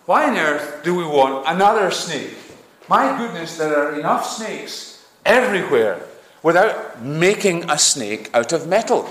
Why 0.05 0.29
on 0.29 0.37
earth 0.37 0.83
do 0.83 0.95
we 0.95 1.05
want 1.05 1.45
another 1.47 1.89
snake? 1.91 2.37
My 2.87 3.17
goodness, 3.17 3.57
there 3.57 3.75
are 3.75 3.99
enough 3.99 4.25
snakes 4.25 5.07
everywhere 5.25 6.05
without 6.43 7.01
making 7.01 7.69
a 7.69 7.77
snake 7.77 8.29
out 8.33 8.51
of 8.51 8.67
metal. 8.67 9.03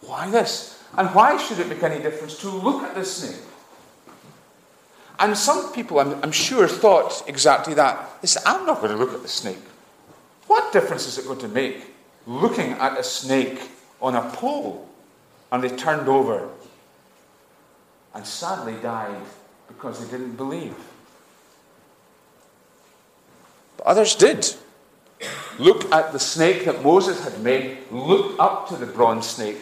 Why 0.00 0.30
this? 0.30 0.82
And 0.96 1.08
why 1.10 1.36
should 1.36 1.58
it 1.58 1.68
make 1.68 1.82
any 1.82 2.02
difference 2.02 2.38
to 2.38 2.48
look 2.48 2.82
at 2.82 2.94
this 2.94 3.16
snake? 3.16 3.42
And 5.18 5.36
some 5.36 5.72
people, 5.72 5.98
I'm, 5.98 6.14
I'm, 6.22 6.32
sure, 6.32 6.68
thought 6.68 7.24
exactly 7.26 7.74
that. 7.74 8.22
They 8.22 8.28
said, 8.28 8.44
I'm 8.46 8.64
not 8.64 8.80
going 8.80 8.92
to 8.92 8.96
look 8.96 9.12
at 9.12 9.22
the 9.22 9.28
snake. 9.28 9.58
What 10.46 10.72
difference 10.72 11.06
is 11.06 11.18
it 11.18 11.26
going 11.26 11.40
to 11.40 11.48
make 11.48 11.92
looking 12.26 12.72
at 12.72 12.96
a 12.96 13.02
snake 13.02 13.60
on 14.00 14.14
a 14.14 14.22
pole? 14.30 14.88
And 15.50 15.62
they 15.62 15.70
turned 15.70 16.08
over 16.08 16.48
and 18.18 18.26
sadly 18.26 18.74
died 18.82 19.22
because 19.68 20.04
they 20.04 20.10
didn't 20.10 20.34
believe. 20.34 20.74
But 23.76 23.86
others 23.86 24.16
did. 24.16 24.56
Look 25.60 25.90
at 25.92 26.12
the 26.12 26.18
snake 26.18 26.64
that 26.64 26.82
Moses 26.82 27.22
had 27.22 27.40
made, 27.40 27.78
look 27.92 28.34
up 28.40 28.68
to 28.70 28.76
the 28.76 28.86
bronze 28.86 29.28
snake, 29.28 29.58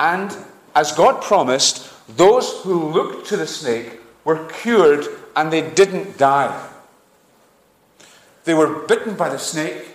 and 0.00 0.36
as 0.74 0.90
God 0.90 1.22
promised, 1.22 1.92
those 2.16 2.62
who 2.62 2.90
looked 2.90 3.28
to 3.28 3.36
the 3.36 3.46
snake 3.46 4.00
were 4.24 4.44
cured 4.48 5.06
and 5.36 5.52
they 5.52 5.70
didn't 5.70 6.18
die. 6.18 6.68
They 8.42 8.54
were 8.54 8.86
bitten 8.86 9.14
by 9.14 9.28
the 9.28 9.38
snake, 9.38 9.86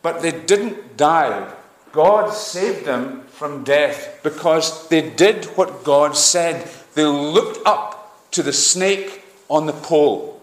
but 0.00 0.22
they 0.22 0.30
didn't 0.30 0.96
die. 0.96 1.52
God 1.90 2.30
saved 2.32 2.84
them 2.84 3.24
from 3.24 3.64
death 3.64 4.20
because 4.22 4.86
they 4.88 5.10
did 5.10 5.46
what 5.56 5.82
God 5.82 6.16
said. 6.16 6.70
They 6.94 7.04
looked 7.04 7.66
up 7.66 8.30
to 8.32 8.42
the 8.42 8.52
snake 8.52 9.24
on 9.48 9.66
the 9.66 9.72
pole. 9.72 10.40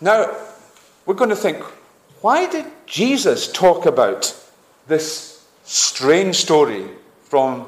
Now, 0.00 0.36
we're 1.06 1.14
going 1.14 1.30
to 1.30 1.36
think 1.36 1.62
why 2.20 2.48
did 2.48 2.66
Jesus 2.86 3.50
talk 3.50 3.86
about 3.86 4.34
this 4.86 5.32
strange 5.64 6.36
story 6.36 6.86
from 7.24 7.66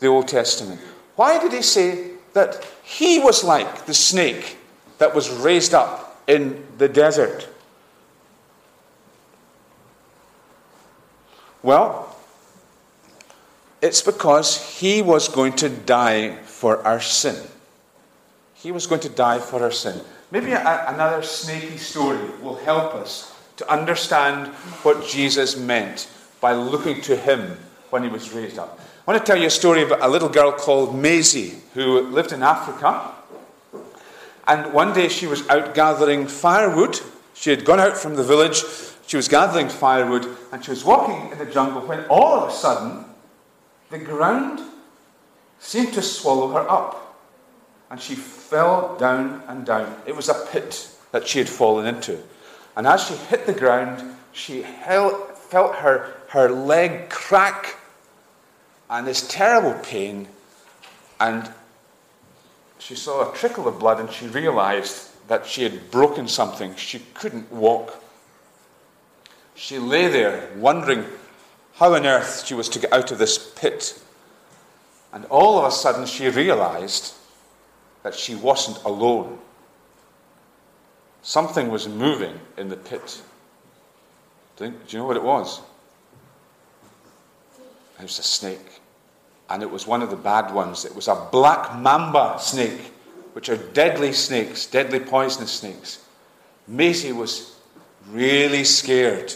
the 0.00 0.06
Old 0.06 0.28
Testament. 0.28 0.80
Why 1.16 1.38
did 1.38 1.52
he 1.52 1.62
say 1.62 2.10
that 2.32 2.66
he 2.82 3.18
was 3.18 3.44
like 3.44 3.86
the 3.86 3.94
snake 3.94 4.58
that 4.98 5.14
was 5.14 5.30
raised 5.30 5.74
up 5.74 6.22
in 6.26 6.66
the 6.78 6.88
desert? 6.88 7.48
Well, 11.62 12.13
it's 13.84 14.00
because 14.00 14.80
he 14.80 15.02
was 15.02 15.28
going 15.28 15.52
to 15.52 15.68
die 15.68 16.34
for 16.44 16.82
our 16.86 17.02
sin. 17.02 17.36
He 18.54 18.72
was 18.72 18.86
going 18.86 19.02
to 19.02 19.10
die 19.10 19.38
for 19.38 19.62
our 19.62 19.70
sin. 19.70 20.00
Maybe 20.30 20.52
a, 20.52 20.86
another 20.88 21.22
snaky 21.22 21.76
story 21.76 22.18
will 22.40 22.56
help 22.56 22.94
us 22.94 23.36
to 23.58 23.70
understand 23.70 24.48
what 24.84 25.06
Jesus 25.06 25.58
meant 25.58 26.08
by 26.40 26.54
looking 26.54 27.02
to 27.02 27.14
him 27.14 27.58
when 27.90 28.02
he 28.02 28.08
was 28.08 28.32
raised 28.32 28.58
up. 28.58 28.80
I 29.06 29.10
want 29.10 29.20
to 29.22 29.30
tell 29.30 29.38
you 29.38 29.48
a 29.48 29.50
story 29.50 29.82
about 29.82 30.00
a 30.00 30.08
little 30.08 30.30
girl 30.30 30.52
called 30.52 30.96
Maisie 30.96 31.52
who 31.74 32.00
lived 32.00 32.32
in 32.32 32.42
Africa. 32.42 33.12
And 34.48 34.72
one 34.72 34.94
day 34.94 35.08
she 35.08 35.26
was 35.26 35.46
out 35.50 35.74
gathering 35.74 36.26
firewood. 36.26 37.00
She 37.34 37.50
had 37.50 37.66
gone 37.66 37.80
out 37.80 37.98
from 37.98 38.14
the 38.14 38.24
village, 38.24 38.64
she 39.06 39.18
was 39.18 39.28
gathering 39.28 39.68
firewood, 39.68 40.26
and 40.52 40.64
she 40.64 40.70
was 40.70 40.84
walking 40.84 41.30
in 41.32 41.36
the 41.36 41.44
jungle 41.44 41.82
when 41.82 42.06
all 42.06 42.40
of 42.40 42.48
a 42.48 42.52
sudden 42.52 43.04
the 43.90 43.98
ground 43.98 44.60
seemed 45.58 45.94
to 45.94 46.02
swallow 46.02 46.48
her 46.52 46.68
up. 46.70 47.00
And 47.90 48.00
she 48.00 48.14
fell 48.14 48.96
down 48.96 49.42
and 49.46 49.64
down. 49.64 49.94
It 50.06 50.16
was 50.16 50.28
a 50.28 50.46
pit 50.50 50.90
that 51.12 51.28
she 51.28 51.38
had 51.38 51.48
fallen 51.48 51.86
into. 51.86 52.20
And 52.76 52.86
as 52.86 53.04
she 53.04 53.14
hit 53.14 53.46
the 53.46 53.52
ground, 53.52 54.16
she 54.32 54.62
held, 54.62 55.36
felt 55.36 55.76
her, 55.76 56.14
her 56.28 56.50
leg 56.50 57.08
crack 57.08 57.76
and 58.90 59.06
this 59.06 59.26
terrible 59.28 59.74
pain. 59.82 60.28
And 61.20 61.50
she 62.78 62.96
saw 62.96 63.30
a 63.30 63.36
trickle 63.36 63.68
of 63.68 63.78
blood 63.78 64.00
and 64.00 64.10
she 64.10 64.26
realized 64.26 65.10
that 65.28 65.46
she 65.46 65.62
had 65.62 65.90
broken 65.90 66.28
something. 66.28 66.74
She 66.76 67.00
couldn't 67.14 67.50
walk. 67.52 68.02
She 69.54 69.78
lay 69.78 70.08
there 70.08 70.50
wondering 70.56 71.04
how 71.74 71.94
on 71.94 72.06
earth 72.06 72.46
she 72.46 72.54
was 72.54 72.68
to 72.70 72.78
get 72.78 72.92
out 72.92 73.10
of 73.10 73.18
this 73.18 73.52
pit. 73.56 74.00
And 75.12 75.24
all 75.26 75.58
of 75.58 75.64
a 75.64 75.70
sudden 75.70 76.06
she 76.06 76.28
realized 76.28 77.14
that 78.02 78.14
she 78.14 78.34
wasn't 78.34 78.82
alone. 78.84 79.38
Something 81.22 81.70
was 81.70 81.88
moving 81.88 82.38
in 82.56 82.68
the 82.68 82.76
pit. 82.76 83.22
Do 84.56 84.72
you 84.88 84.98
know 84.98 85.06
what 85.06 85.16
it 85.16 85.22
was? 85.22 85.60
It 87.98 88.02
was 88.02 88.18
a 88.18 88.22
snake 88.22 88.80
and 89.50 89.62
it 89.62 89.70
was 89.70 89.86
one 89.86 90.02
of 90.02 90.10
the 90.10 90.16
bad 90.16 90.52
ones. 90.52 90.84
It 90.84 90.94
was 90.94 91.08
a 91.08 91.28
black 91.30 91.76
mamba 91.78 92.36
snake, 92.40 92.92
which 93.32 93.48
are 93.48 93.56
deadly 93.56 94.12
snakes, 94.12 94.66
deadly 94.66 95.00
poisonous 95.00 95.52
snakes. 95.52 96.04
Maisie 96.66 97.12
was 97.12 97.56
really 98.08 98.64
scared. 98.64 99.34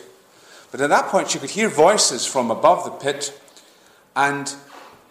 But 0.71 0.81
at 0.81 0.91
that 0.91 1.07
point, 1.07 1.31
she 1.31 1.39
could 1.39 1.51
hear 1.51 1.69
voices 1.69 2.27
from 2.27 2.51
above 2.51 2.85
the 2.85 2.91
pit, 2.91 3.41
and 4.15 4.55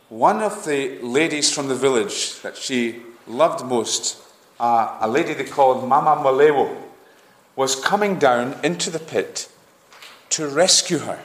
one 0.09 0.41
of 0.41 0.65
the 0.65 0.99
ladies 0.99 1.53
from 1.53 1.67
the 1.67 1.75
village 1.75 2.39
that 2.41 2.55
she 2.55 3.01
loved 3.25 3.65
most, 3.65 4.17
uh, 4.59 4.97
a 5.01 5.07
lady 5.07 5.33
they 5.33 5.43
called 5.43 5.87
Mama 5.87 6.21
Malewa, 6.21 6.83
was 7.55 7.75
coming 7.75 8.19
down 8.19 8.55
into 8.63 8.89
the 8.89 8.99
pit 8.99 9.49
to 10.29 10.47
rescue 10.47 10.99
her. 10.99 11.19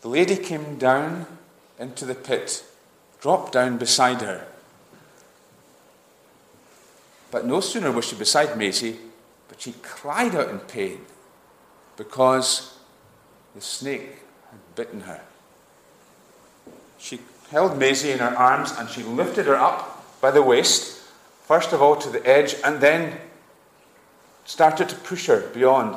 the 0.00 0.08
lady 0.08 0.36
came 0.36 0.78
down 0.78 1.26
into 1.78 2.06
the 2.06 2.14
pit, 2.14 2.64
dropped 3.20 3.52
down 3.52 3.76
beside 3.76 4.22
her. 4.22 4.46
But 7.30 7.44
no 7.44 7.60
sooner 7.60 7.92
was 7.92 8.06
she 8.06 8.16
beside 8.16 8.56
Maisie, 8.56 8.96
but 9.48 9.60
she 9.60 9.74
cried 9.82 10.34
out 10.34 10.48
in 10.48 10.58
pain 10.60 11.04
because 12.00 12.78
the 13.54 13.60
snake 13.60 14.22
had 14.50 14.74
bitten 14.74 15.02
her. 15.02 15.20
She 16.96 17.20
held 17.50 17.78
Maisie 17.78 18.10
in 18.10 18.20
her 18.20 18.34
arms 18.38 18.72
and 18.72 18.88
she 18.88 19.02
lifted 19.02 19.44
her 19.44 19.54
up 19.54 20.02
by 20.22 20.30
the 20.30 20.40
waist, 20.40 20.98
first 21.42 21.74
of 21.74 21.82
all 21.82 21.96
to 21.96 22.08
the 22.08 22.26
edge, 22.26 22.54
and 22.64 22.80
then 22.80 23.18
started 24.46 24.88
to 24.88 24.96
push 24.96 25.26
her 25.26 25.40
beyond. 25.52 25.94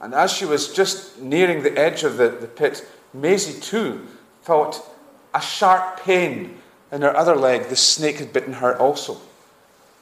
And 0.00 0.14
as 0.14 0.32
she 0.32 0.44
was 0.44 0.72
just 0.72 1.18
nearing 1.18 1.64
the 1.64 1.76
edge 1.76 2.04
of 2.04 2.16
the, 2.16 2.28
the 2.28 2.46
pit, 2.46 2.86
Maisie 3.12 3.60
too 3.60 4.06
felt 4.42 4.88
a 5.34 5.40
sharp 5.40 5.98
pain 5.98 6.58
in 6.92 7.02
her 7.02 7.16
other 7.16 7.34
leg. 7.34 7.64
The 7.64 7.74
snake 7.74 8.20
had 8.20 8.32
bitten 8.32 8.52
her 8.52 8.78
also. 8.78 9.20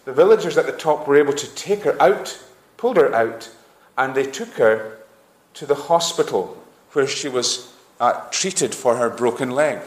The 0.04 0.12
villagers 0.12 0.58
at 0.58 0.66
the 0.66 0.72
top 0.72 1.08
were 1.08 1.16
able 1.16 1.32
to 1.32 1.54
take 1.54 1.84
her 1.84 1.96
out, 2.02 2.38
pulled 2.76 2.98
her 2.98 3.14
out, 3.14 3.48
and 3.96 4.14
they 4.14 4.30
took 4.30 4.50
her 4.50 4.97
to 5.58 5.66
the 5.66 5.74
hospital 5.74 6.56
where 6.92 7.08
she 7.08 7.28
was 7.28 7.74
uh, 7.98 8.12
treated 8.30 8.72
for 8.72 8.94
her 8.94 9.10
broken 9.10 9.50
leg. 9.50 9.80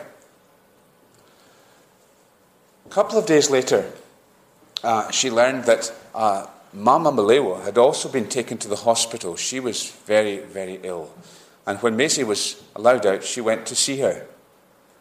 A 2.86 2.90
couple 2.90 3.18
of 3.18 3.26
days 3.26 3.50
later, 3.50 3.90
uh, 4.84 5.10
she 5.12 5.32
learned 5.32 5.64
that 5.64 5.94
uh, 6.14 6.48
Mama 6.74 7.10
Malewa 7.14 7.64
had 7.64 7.78
also 7.78 8.10
been 8.10 8.28
taken 8.28 8.58
to 8.58 8.68
the 8.68 8.76
hospital. 8.76 9.38
She 9.38 9.62
was 9.62 9.92
very, 10.06 10.40
very 10.40 10.78
ill. 10.84 11.10
And 11.66 11.82
when 11.82 11.96
Maisie 11.96 12.26
was 12.26 12.62
allowed 12.76 13.06
out, 13.06 13.24
she 13.24 13.40
went 13.40 13.66
to 13.68 13.76
see 13.76 14.00
her. 14.00 14.28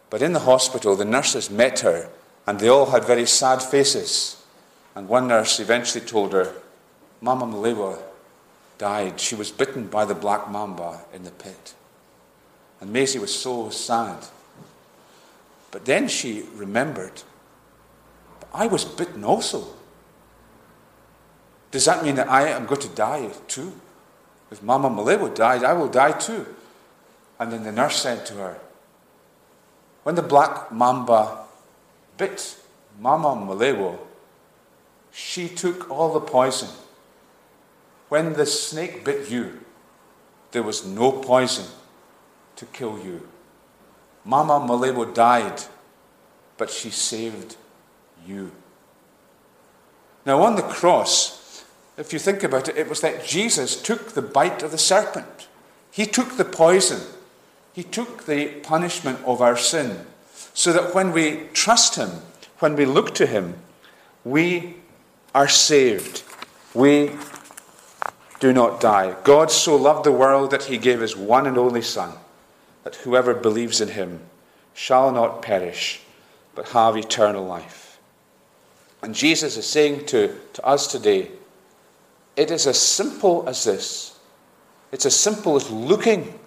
But 0.09 0.21
in 0.21 0.31
the 0.31 0.39
hospital, 0.39 0.95
the 0.95 1.03
nurses 1.03 1.49
met 1.49 1.81
her, 1.81 2.09
and 2.47 2.61
they 2.61 2.69
all 2.69 2.91
had 2.91 3.03
very 3.03 3.25
sad 3.25 3.61
faces. 3.61 4.41
And 4.95 5.09
one 5.09 5.27
nurse 5.27 5.59
eventually 5.59 6.05
told 6.05 6.31
her, 6.31 6.53
Mama 7.19 7.45
Malewa 7.45 7.99
died. 8.81 9.19
She 9.19 9.35
was 9.35 9.51
bitten 9.51 9.85
by 9.85 10.05
the 10.05 10.15
black 10.15 10.49
mamba 10.49 11.01
in 11.13 11.23
the 11.23 11.29
pit. 11.29 11.75
And 12.81 12.91
Maisie 12.91 13.19
was 13.19 13.33
so 13.33 13.69
sad. 13.69 14.25
But 15.69 15.85
then 15.85 16.07
she 16.07 16.45
remembered, 16.55 17.21
I 18.51 18.65
was 18.65 18.83
bitten 18.83 19.23
also. 19.23 19.67
Does 21.69 21.85
that 21.85 22.03
mean 22.03 22.15
that 22.15 22.27
I 22.27 22.49
am 22.49 22.65
going 22.65 22.81
to 22.81 22.89
die 22.89 23.29
too? 23.47 23.71
If 24.49 24.63
Mama 24.63 24.89
Malewa 24.89 25.33
died, 25.33 25.63
I 25.63 25.73
will 25.73 25.87
die 25.87 26.13
too. 26.13 26.47
And 27.39 27.53
then 27.53 27.63
the 27.63 27.71
nurse 27.71 28.01
said 28.01 28.25
to 28.25 28.33
her, 28.33 28.59
When 30.01 30.15
the 30.15 30.23
black 30.23 30.71
mamba 30.71 31.45
bit 32.17 32.57
Mama 32.99 33.29
Malewa, 33.29 33.99
she 35.11 35.47
took 35.47 35.89
all 35.91 36.11
the 36.13 36.19
poison. 36.19 36.69
When 38.11 38.33
the 38.33 38.45
snake 38.45 39.05
bit 39.05 39.29
you, 39.29 39.61
there 40.51 40.63
was 40.63 40.85
no 40.85 41.13
poison 41.13 41.67
to 42.57 42.65
kill 42.65 42.99
you. 42.99 43.29
Mama 44.25 44.59
Malewa 44.59 45.13
died, 45.13 45.61
but 46.57 46.69
she 46.69 46.89
saved 46.89 47.55
you. 48.27 48.51
Now, 50.25 50.43
on 50.43 50.57
the 50.57 50.61
cross, 50.61 51.63
if 51.95 52.11
you 52.11 52.19
think 52.19 52.43
about 52.43 52.67
it, 52.67 52.75
it 52.75 52.89
was 52.89 52.99
that 52.99 53.25
Jesus 53.25 53.81
took 53.81 54.09
the 54.09 54.21
bite 54.21 54.61
of 54.61 54.71
the 54.71 54.77
serpent. 54.77 55.47
He 55.89 56.05
took 56.05 56.35
the 56.35 56.43
poison. 56.43 56.99
He 57.71 57.83
took 57.83 58.25
the 58.25 58.47
punishment 58.59 59.19
of 59.25 59.41
our 59.41 59.55
sin. 59.55 60.05
So 60.53 60.73
that 60.73 60.93
when 60.93 61.13
we 61.13 61.47
trust 61.53 61.95
Him, 61.95 62.09
when 62.59 62.75
we 62.75 62.83
look 62.83 63.15
to 63.15 63.25
Him, 63.25 63.55
we 64.25 64.75
are 65.33 65.47
saved. 65.47 66.23
We 66.73 67.11
do 68.41 68.51
not 68.51 68.81
die. 68.81 69.15
God 69.23 69.49
so 69.49 69.77
loved 69.77 70.03
the 70.03 70.11
world 70.11 70.51
that 70.51 70.63
he 70.63 70.77
gave 70.77 70.99
his 70.99 71.15
one 71.15 71.47
and 71.47 71.57
only 71.57 71.81
Son, 71.81 72.11
that 72.83 72.95
whoever 72.95 73.33
believes 73.33 73.79
in 73.79 73.87
him 73.87 74.19
shall 74.73 75.13
not 75.13 75.41
perish, 75.41 76.01
but 76.53 76.67
have 76.69 76.97
eternal 76.97 77.45
life. 77.45 77.99
And 79.01 79.15
Jesus 79.15 79.55
is 79.55 79.65
saying 79.65 80.07
to, 80.07 80.35
to 80.51 80.65
us 80.65 80.87
today, 80.87 81.31
it 82.35 82.51
is 82.51 82.67
as 82.67 82.77
simple 82.77 83.47
as 83.47 83.63
this. 83.63 84.19
It's 84.91 85.05
as 85.05 85.15
simple 85.15 85.55
as 85.55 85.71
looking 85.71 86.37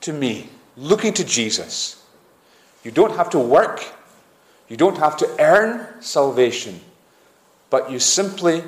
to 0.00 0.12
me, 0.12 0.48
looking 0.76 1.12
to 1.12 1.24
Jesus. 1.24 2.04
You 2.82 2.90
don't 2.90 3.14
have 3.16 3.30
to 3.30 3.38
work, 3.38 3.84
you 4.68 4.76
don't 4.76 4.98
have 4.98 5.16
to 5.18 5.36
earn 5.38 6.02
salvation 6.02 6.80
but 7.74 7.90
you 7.90 7.98
simply 7.98 8.62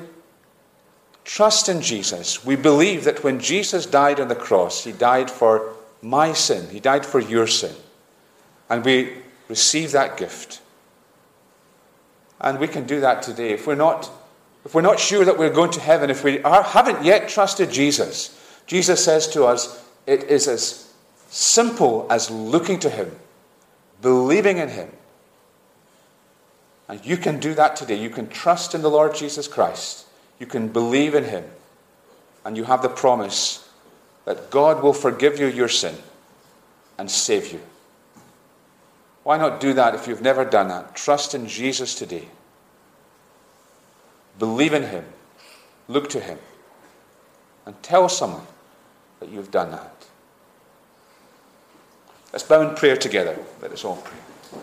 trust 1.27 1.67
in 1.67 1.81
Jesus. 1.81 2.43
We 2.45 2.55
believe 2.55 3.03
that 3.03 3.21
when 3.23 3.39
Jesus 3.39 3.85
died 3.85 4.19
on 4.19 4.29
the 4.29 4.35
cross, 4.35 4.85
he 4.85 4.93
died 4.93 5.29
for 5.29 5.73
my 6.01 6.31
sin, 6.33 6.69
he 6.69 6.79
died 6.79 7.05
for 7.05 7.19
your 7.19 7.45
sin. 7.45 7.75
And 8.69 8.83
we 8.83 9.13
receive 9.47 9.91
that 9.91 10.17
gift. 10.17 10.61
And 12.39 12.59
we 12.59 12.67
can 12.67 12.85
do 12.85 13.01
that 13.01 13.21
today. 13.21 13.51
If 13.51 13.67
we're 13.67 13.75
not, 13.75 14.09
if 14.63 14.73
we're 14.73 14.81
not 14.81 14.99
sure 14.99 15.25
that 15.25 15.37
we're 15.37 15.53
going 15.53 15.71
to 15.71 15.81
heaven, 15.81 16.09
if 16.09 16.23
we 16.23 16.41
are, 16.43 16.63
haven't 16.63 17.03
yet 17.03 17.29
trusted 17.29 17.71
Jesus, 17.71 18.33
Jesus 18.65 19.03
says 19.03 19.27
to 19.29 19.43
us, 19.43 19.83
it 20.05 20.23
is 20.25 20.47
as 20.47 20.93
simple 21.29 22.07
as 22.09 22.31
looking 22.31 22.79
to 22.79 22.89
him, 22.89 23.13
believing 24.01 24.59
in 24.59 24.69
him, 24.69 24.91
and 26.87 27.05
you 27.05 27.17
can 27.17 27.39
do 27.39 27.53
that 27.55 27.75
today. 27.75 27.95
You 27.95 28.09
can 28.09 28.29
trust 28.29 28.73
in 28.73 28.81
the 28.81 28.89
Lord 28.89 29.13
Jesus 29.13 29.47
Christ. 29.49 30.06
You 30.39 30.45
can 30.45 30.67
believe 30.67 31.15
in 31.15 31.25
Him. 31.25 31.45
And 32.45 32.55
you 32.55 32.63
have 32.63 32.81
the 32.81 32.89
promise 32.89 33.69
that 34.25 34.49
God 34.49 34.81
will 34.81 34.93
forgive 34.93 35.39
you 35.39 35.47
your 35.47 35.67
sin 35.67 35.95
and 36.97 37.09
save 37.09 37.51
you. 37.51 37.61
Why 39.23 39.37
not 39.37 39.59
do 39.59 39.73
that 39.73 39.95
if 39.95 40.07
you've 40.07 40.21
never 40.21 40.45
done 40.45 40.69
that? 40.69 40.95
Trust 40.95 41.35
in 41.35 41.47
Jesus 41.47 41.95
today. 41.95 42.27
Believe 44.39 44.73
in 44.73 44.83
Him. 44.83 45.05
Look 45.87 46.09
to 46.11 46.19
Him. 46.19 46.39
And 47.65 47.81
tell 47.83 48.07
someone 48.07 48.47
that 49.19 49.29
you've 49.29 49.51
done 49.51 49.71
that. 49.71 50.05
Let's 52.31 52.43
bow 52.43 52.61
in 52.61 52.75
prayer 52.75 52.95
together. 52.95 53.37
Let 53.61 53.71
us 53.71 53.83
all 53.83 53.97
pray. 53.97 54.61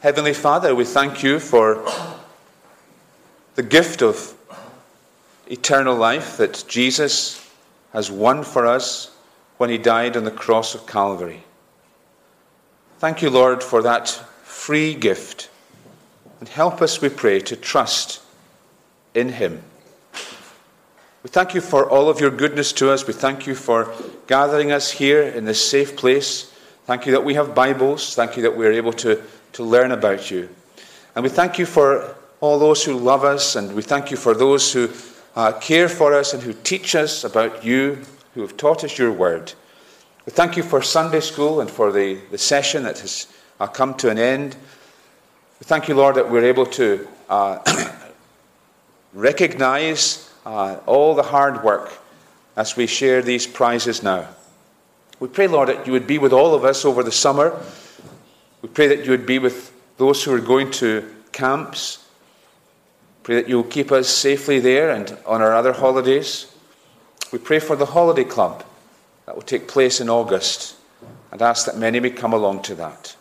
Heavenly 0.00 0.32
Father, 0.32 0.74
we 0.74 0.84
thank 0.84 1.22
you 1.22 1.38
for 1.38 1.86
the 3.60 3.68
gift 3.68 4.00
of 4.00 4.34
eternal 5.46 5.94
life 5.94 6.38
that 6.38 6.64
Jesus 6.66 7.46
has 7.92 8.10
won 8.10 8.42
for 8.42 8.66
us 8.66 9.14
when 9.58 9.68
he 9.68 9.76
died 9.76 10.16
on 10.16 10.24
the 10.24 10.30
cross 10.30 10.74
of 10.74 10.86
Calvary. 10.86 11.44
Thank 13.00 13.20
you, 13.20 13.28
Lord, 13.28 13.62
for 13.62 13.82
that 13.82 14.08
free 14.08 14.94
gift. 14.94 15.50
And 16.38 16.48
help 16.48 16.80
us, 16.80 17.02
we 17.02 17.10
pray, 17.10 17.38
to 17.40 17.54
trust 17.54 18.22
in 19.12 19.28
him. 19.28 19.62
We 21.22 21.28
thank 21.28 21.54
you 21.54 21.60
for 21.60 21.86
all 21.86 22.08
of 22.08 22.18
your 22.18 22.30
goodness 22.30 22.72
to 22.74 22.90
us. 22.90 23.06
We 23.06 23.12
thank 23.12 23.46
you 23.46 23.54
for 23.54 23.92
gathering 24.26 24.72
us 24.72 24.90
here 24.90 25.20
in 25.20 25.44
this 25.44 25.62
safe 25.70 25.98
place. 25.98 26.50
Thank 26.86 27.04
you 27.04 27.12
that 27.12 27.24
we 27.24 27.34
have 27.34 27.54
Bibles. 27.54 28.14
Thank 28.14 28.38
you 28.38 28.42
that 28.44 28.56
we 28.56 28.66
are 28.66 28.72
able 28.72 28.94
to 28.94 29.22
to 29.52 29.64
learn 29.64 29.90
about 29.92 30.30
you. 30.30 30.48
And 31.14 31.22
we 31.22 31.28
thank 31.28 31.58
you 31.58 31.66
for 31.66 32.16
all 32.40 32.58
those 32.58 32.84
who 32.84 32.94
love 32.94 33.24
us, 33.24 33.56
and 33.56 33.74
we 33.74 33.82
thank 33.82 34.10
you 34.10 34.16
for 34.16 34.34
those 34.34 34.72
who 34.72 34.88
uh, 35.36 35.52
care 35.52 35.88
for 35.88 36.14
us 36.14 36.32
and 36.32 36.42
who 36.42 36.52
teach 36.52 36.94
us 36.94 37.24
about 37.24 37.64
you, 37.64 37.98
who 38.34 38.40
have 38.40 38.56
taught 38.56 38.82
us 38.82 38.98
your 38.98 39.12
word. 39.12 39.52
We 40.26 40.32
thank 40.32 40.56
you 40.56 40.62
for 40.62 40.82
Sunday 40.82 41.20
school 41.20 41.60
and 41.60 41.70
for 41.70 41.92
the, 41.92 42.18
the 42.30 42.38
session 42.38 42.84
that 42.84 42.98
has 43.00 43.26
uh, 43.58 43.66
come 43.66 43.94
to 43.94 44.10
an 44.10 44.18
end. 44.18 44.56
We 45.60 45.64
thank 45.64 45.88
you, 45.88 45.94
Lord, 45.94 46.16
that 46.16 46.30
we're 46.30 46.44
able 46.44 46.66
to 46.66 47.06
uh, 47.28 47.58
recognize 49.12 50.30
uh, 50.46 50.78
all 50.86 51.14
the 51.14 51.22
hard 51.22 51.62
work 51.62 51.92
as 52.56 52.76
we 52.76 52.86
share 52.86 53.22
these 53.22 53.46
prizes 53.46 54.02
now. 54.02 54.28
We 55.18 55.28
pray, 55.28 55.46
Lord, 55.46 55.68
that 55.68 55.86
you 55.86 55.92
would 55.92 56.06
be 56.06 56.18
with 56.18 56.32
all 56.32 56.54
of 56.54 56.64
us 56.64 56.84
over 56.84 57.02
the 57.02 57.12
summer. 57.12 57.60
We 58.62 58.70
pray 58.70 58.88
that 58.88 59.04
you 59.04 59.10
would 59.10 59.26
be 59.26 59.38
with 59.38 59.72
those 59.98 60.24
who 60.24 60.32
are 60.32 60.40
going 60.40 60.70
to 60.72 61.14
camps. 61.32 62.06
Pray 63.22 63.36
that 63.36 63.48
you 63.48 63.56
will 63.56 63.64
keep 63.64 63.92
us 63.92 64.08
safely 64.08 64.60
there 64.60 64.90
and 64.90 65.16
on 65.26 65.42
our 65.42 65.54
other 65.54 65.72
holidays. 65.72 66.54
We 67.32 67.38
pray 67.38 67.58
for 67.58 67.76
the 67.76 67.86
holiday 67.86 68.24
club 68.24 68.64
that 69.26 69.34
will 69.34 69.42
take 69.42 69.68
place 69.68 70.00
in 70.00 70.08
August 70.08 70.76
and 71.30 71.42
ask 71.42 71.66
that 71.66 71.76
many 71.76 72.00
may 72.00 72.10
come 72.10 72.32
along 72.32 72.62
to 72.62 72.74
that. 72.76 73.14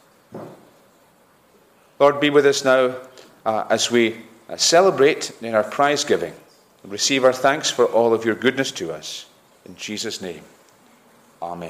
Lord, 2.00 2.20
be 2.20 2.30
with 2.30 2.46
us 2.46 2.64
now 2.64 2.96
uh, 3.46 3.66
as 3.70 3.92
we 3.92 4.16
uh, 4.48 4.56
celebrate 4.58 5.32
in 5.42 5.54
our 5.54 5.64
prize 5.64 6.04
giving 6.04 6.34
and 6.84 6.92
receive 6.92 7.24
our 7.24 7.34
thanks 7.34 7.70
for 7.70 7.86
all 7.86 8.14
of 8.14 8.26
your 8.26 8.36
goodness 8.36 8.72
to 8.72 8.92
us. 8.92 9.26
In 9.66 9.76
Jesus' 9.76 10.22
name, 10.22 10.42
Amen. 11.42 11.68